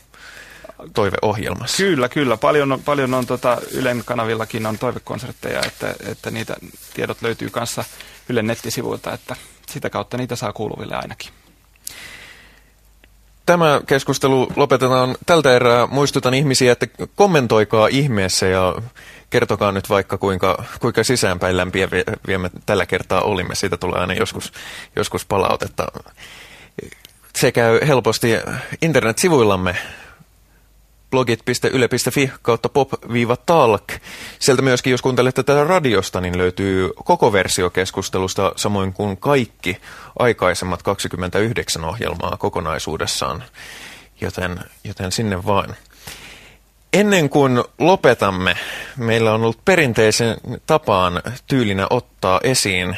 toiveohjelmassa. 0.94 1.76
Kyllä, 1.76 2.08
kyllä. 2.08 2.36
Paljon 2.36 2.72
on, 2.72 2.82
paljon 2.82 3.14
on 3.14 3.26
tota, 3.26 3.58
Ylen 3.72 4.02
kanavillakin 4.04 4.66
on 4.66 4.78
toivekonsertteja, 4.78 5.60
että, 5.66 5.94
että 6.06 6.30
niitä 6.30 6.56
tiedot 6.94 7.22
löytyy 7.22 7.50
kanssa 7.50 7.84
Ylen 8.28 8.46
nettisivuilta, 8.46 9.12
että 9.12 9.36
sitä 9.68 9.90
kautta 9.90 10.16
niitä 10.16 10.36
saa 10.36 10.52
kuuluville 10.52 10.96
ainakin. 10.96 11.30
Tämä 13.46 13.80
keskustelu 13.86 14.52
lopetetaan 14.56 15.16
tältä 15.26 15.56
erää. 15.56 15.86
Muistutan 15.86 16.34
ihmisiä, 16.34 16.72
että 16.72 16.86
kommentoikaa 17.14 17.88
ihmeessä 17.88 18.46
ja 18.46 18.74
kertokaa 19.30 19.72
nyt 19.72 19.88
vaikka 19.88 20.18
kuinka, 20.18 20.64
kuinka 20.80 21.04
sisäänpäin 21.04 21.56
lämpiä 21.56 21.88
viemme 22.26 22.50
tällä 22.66 22.86
kertaa 22.86 23.20
olimme. 23.20 23.54
Siitä 23.54 23.76
tulee 23.76 24.00
aina 24.00 24.14
joskus, 24.14 24.52
joskus 24.96 25.24
palautetta. 25.24 25.86
Se 27.36 27.52
käy 27.52 27.80
helposti 27.86 28.28
internetsivuillamme 28.82 29.76
blogit.yle.fi 31.10 32.30
kautta 32.42 32.68
pop-talk. 32.68 33.92
Sieltä 34.38 34.62
myöskin, 34.62 34.90
jos 34.90 35.02
kuuntelette 35.02 35.42
tätä 35.42 35.64
radiosta, 35.64 36.20
niin 36.20 36.38
löytyy 36.38 36.90
koko 37.04 37.32
versio 37.32 37.70
keskustelusta, 37.70 38.52
samoin 38.56 38.92
kuin 38.92 39.16
kaikki 39.16 39.76
aikaisemmat 40.18 40.82
29 40.82 41.84
ohjelmaa 41.84 42.36
kokonaisuudessaan, 42.36 43.44
joten, 44.20 44.60
joten 44.84 45.12
sinne 45.12 45.46
vaan. 45.46 45.76
Ennen 46.92 47.28
kuin 47.30 47.64
lopetamme, 47.78 48.56
meillä 48.96 49.32
on 49.32 49.42
ollut 49.42 49.64
perinteisen 49.64 50.36
tapaan 50.66 51.22
tyylinä 51.46 51.86
ottaa 51.90 52.40
esiin 52.42 52.96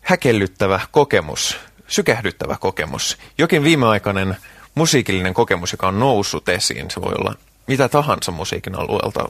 häkellyttävä 0.00 0.80
kokemus, 0.90 1.58
sykähdyttävä 1.92 2.56
kokemus, 2.60 3.18
jokin 3.38 3.64
viimeaikainen 3.64 4.36
musiikillinen 4.74 5.34
kokemus, 5.34 5.72
joka 5.72 5.88
on 5.88 6.00
noussut 6.00 6.48
esiin. 6.48 6.90
Se 6.90 7.00
voi 7.00 7.14
olla 7.18 7.34
mitä 7.66 7.88
tahansa 7.88 8.32
musiikin 8.32 8.74
alueelta, 8.74 9.28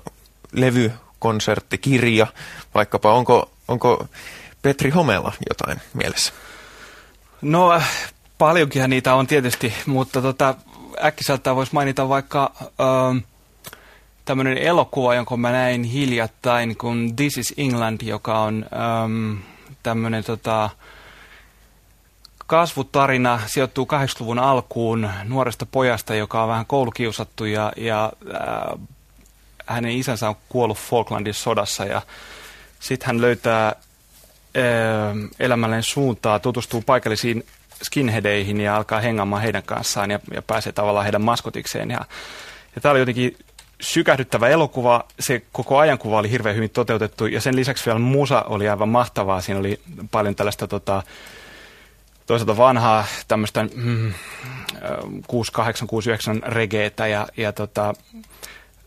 levy, 0.53 0.93
konsertti, 1.19 1.79
kirja, 1.79 2.27
vaikkapa. 2.75 3.13
Onko, 3.13 3.51
onko 3.69 4.07
Petri 4.63 4.91
Homela 4.91 5.33
jotain 5.49 5.81
mielessä? 5.95 6.33
No 7.43 7.83
paljonkin 8.39 8.91
niitä 8.91 9.15
on 9.15 9.27
tietysti, 9.27 9.73
mutta 9.87 10.23
tota, 10.23 10.55
äkkiseltään 11.05 11.57
voisi 11.57 11.75
mainita 11.75 12.09
vaikka 12.09 12.53
ähm, 12.59 13.19
tämmöinen 14.25 14.59
elokuva, 14.59 15.15
jonka 15.15 15.37
mä 15.37 15.53
näin 15.53 15.85
hiljattain, 15.85 16.77
kun 16.77 17.17
This 17.17 17.39
is 17.39 17.55
England, 17.57 18.01
joka 18.03 18.41
on 18.41 18.67
ähm, 18.73 19.39
tämmöinen 19.83 20.25
tota, 20.25 20.71
kasvutarina 22.53 23.41
sijoittuu 23.47 23.89
80-luvun 23.93 24.39
alkuun 24.39 25.11
nuoresta 25.25 25.67
pojasta, 25.67 26.15
joka 26.15 26.43
on 26.43 26.49
vähän 26.49 26.67
koulukiusattu 26.67 27.45
ja, 27.45 27.73
ja 27.77 28.13
äh, 28.35 28.81
hänen 29.67 29.91
isänsä 29.91 30.29
on 30.29 30.37
kuollut 30.49 30.79
Falklandin 30.79 31.35
sodassa 31.35 31.85
ja 31.85 32.03
sitten 32.81 33.07
hän 33.07 33.21
löytää 33.21 33.67
äh, 33.67 33.75
elämälleen 35.41 35.83
suuntaa, 35.83 36.39
tutustuu 36.39 36.83
paikallisiin 36.83 37.47
skinheadeihin 37.83 38.61
ja 38.61 38.77
alkaa 38.77 39.01
hengaamaan 39.01 39.43
heidän 39.43 39.63
kanssaan 39.63 40.11
ja, 40.11 40.21
ja 40.35 40.43
pääsee 40.43 40.73
tavallaan 40.73 41.05
heidän 41.05 41.23
maskotikseen. 41.23 41.91
Ja, 41.91 42.01
ja 42.75 42.81
tämä 42.81 42.91
oli 42.91 42.99
jotenkin 42.99 43.37
sykähdyttävä 43.81 44.49
elokuva. 44.49 45.05
Se 45.21 45.43
koko 45.53 45.79
ajankuva 45.79 46.19
oli 46.19 46.31
hirveän 46.31 46.57
hyvin 46.57 46.71
toteutettu 46.71 47.27
ja 47.27 47.41
sen 47.41 47.57
lisäksi 47.57 47.87
vielä 47.87 47.99
musa 47.99 48.43
oli 48.43 48.69
aivan 48.69 48.89
mahtavaa. 48.89 49.41
Siinä 49.41 49.61
oli 49.61 49.81
paljon 50.11 50.35
tällaista 50.35 50.67
tota, 50.67 51.03
toisaalta 52.33 52.57
vanhaa 52.57 53.05
tämmöistä 53.29 53.63
mm, 53.75 54.13
68, 55.27 55.89
69 55.89 56.43
regeetä 56.53 57.07
ja, 57.07 57.27
ja 57.37 57.53
tota, 57.53 57.95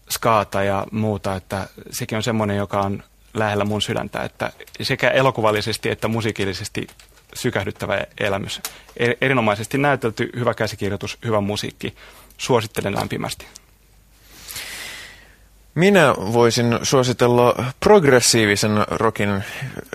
skaata 0.09 0.63
ja 0.63 0.85
muuta, 0.91 1.35
että 1.35 1.67
sekin 1.91 2.15
on 2.15 2.23
semmoinen, 2.23 2.57
joka 2.57 2.81
on 2.81 3.03
lähellä 3.33 3.65
mun 3.65 3.81
sydäntä, 3.81 4.23
että 4.23 4.51
sekä 4.81 5.09
elokuvallisesti 5.09 5.89
että 5.89 6.07
musiikillisesti 6.07 6.87
sykähdyttävä 7.35 8.05
elämys. 8.19 8.61
E, 8.97 9.11
erinomaisesti 9.21 9.77
näytelty, 9.77 10.29
hyvä 10.35 10.53
käsikirjoitus, 10.53 11.17
hyvä 11.25 11.41
musiikki. 11.41 11.95
Suosittelen 12.37 12.95
lämpimästi. 12.95 13.45
Minä 15.75 16.13
voisin 16.17 16.79
suositella 16.83 17.65
progressiivisen 17.79 18.85
rockin 18.87 19.43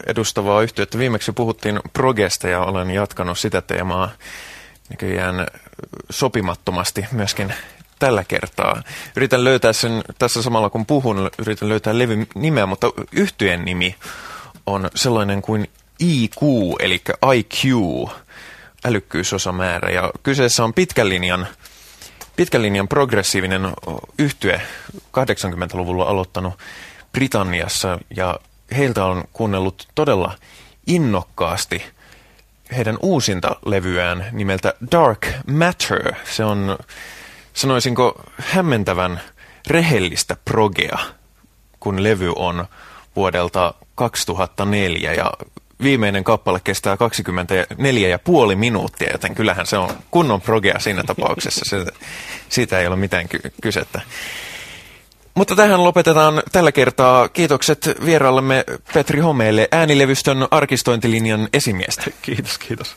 edustavaa 0.07 0.63
yhtiötä. 0.63 0.99
Viimeksi 0.99 1.33
puhuttiin 1.33 1.81
progesta 1.93 2.49
ja 2.49 2.61
olen 2.61 2.91
jatkanut 2.91 3.39
sitä 3.39 3.63
teemaa 3.63 4.11
näköjään 4.91 5.47
sopimattomasti 6.11 7.07
myöskin 7.13 7.55
tällä 7.99 8.25
kertaa. 8.25 8.83
Yritän 9.17 9.45
löytää 9.45 9.73
sen 9.73 10.03
tässä 10.19 10.43
samalla 10.43 10.71
kun 10.71 10.87
puhun, 10.87 11.31
yritän 11.39 11.69
löytää 11.69 11.99
levyn 11.99 12.27
nimeä, 12.35 12.67
mutta 12.67 12.93
yhtyeen 13.13 13.65
nimi 13.65 13.95
on 14.67 14.91
sellainen 14.95 15.43
kuin 15.43 15.71
IQ, 15.99 16.43
eli 16.81 17.03
IQ, 17.35 17.65
älykkyysosamäärä. 18.85 19.91
Ja 19.91 20.11
kyseessä 20.23 20.65
on 20.65 20.75
pitkän 20.75 21.09
linjan 21.09 21.47
pitkän 22.41 22.63
linjan 22.63 22.89
progressiivinen 22.89 23.73
yhtye 24.19 24.63
80-luvulla 24.97 26.05
aloittanut 26.05 26.55
Britanniassa 27.13 27.99
ja 28.17 28.41
heiltä 28.77 29.05
on 29.05 29.25
kuunnellut 29.33 29.89
todella 29.95 30.35
innokkaasti 30.87 31.83
heidän 32.77 32.99
uusinta 33.03 33.57
levyään 33.67 34.27
nimeltä 34.33 34.75
Dark 34.93 35.27
Matter. 35.47 36.15
Se 36.25 36.45
on, 36.45 36.79
sanoisinko, 37.53 38.23
hämmentävän 38.37 39.21
rehellistä 39.67 40.37
progea, 40.45 40.99
kun 41.81 42.03
levy 42.03 42.33
on 42.37 42.67
vuodelta 43.17 43.75
2004 43.95 45.15
ja 45.15 45.33
viimeinen 45.83 46.25
kappale 46.25 46.61
kestää 46.65 46.97
24 46.97 48.09
ja 48.09 48.19
puoli 48.19 48.57
minuuttia, 48.57 49.13
joten 49.13 49.35
kyllähän 49.35 49.67
se 49.67 49.77
on 49.77 49.91
kunnon 50.11 50.41
progea 50.41 50.79
siinä 50.79 51.03
tapauksessa. 51.05 51.65
Se, 51.65 51.93
siitä 52.49 52.79
ei 52.79 52.87
ole 52.87 52.97
mitään 52.97 53.29
ky- 53.29 53.53
kysettä. 53.63 54.01
Mutta 55.35 55.57
tähän 55.57 55.85
lopetetaan 55.85 56.43
tällä 56.53 56.73
kertaa. 56.73 57.29
Kiitokset 57.29 57.91
vieraallemme 58.05 58.65
Petri 58.95 59.21
Homeelle 59.21 59.69
äänilevystön 59.73 60.49
arkistointilinjan 60.51 61.49
esimiestä. 61.53 62.05
Kiitos, 62.23 62.59
kiitos. 62.59 62.97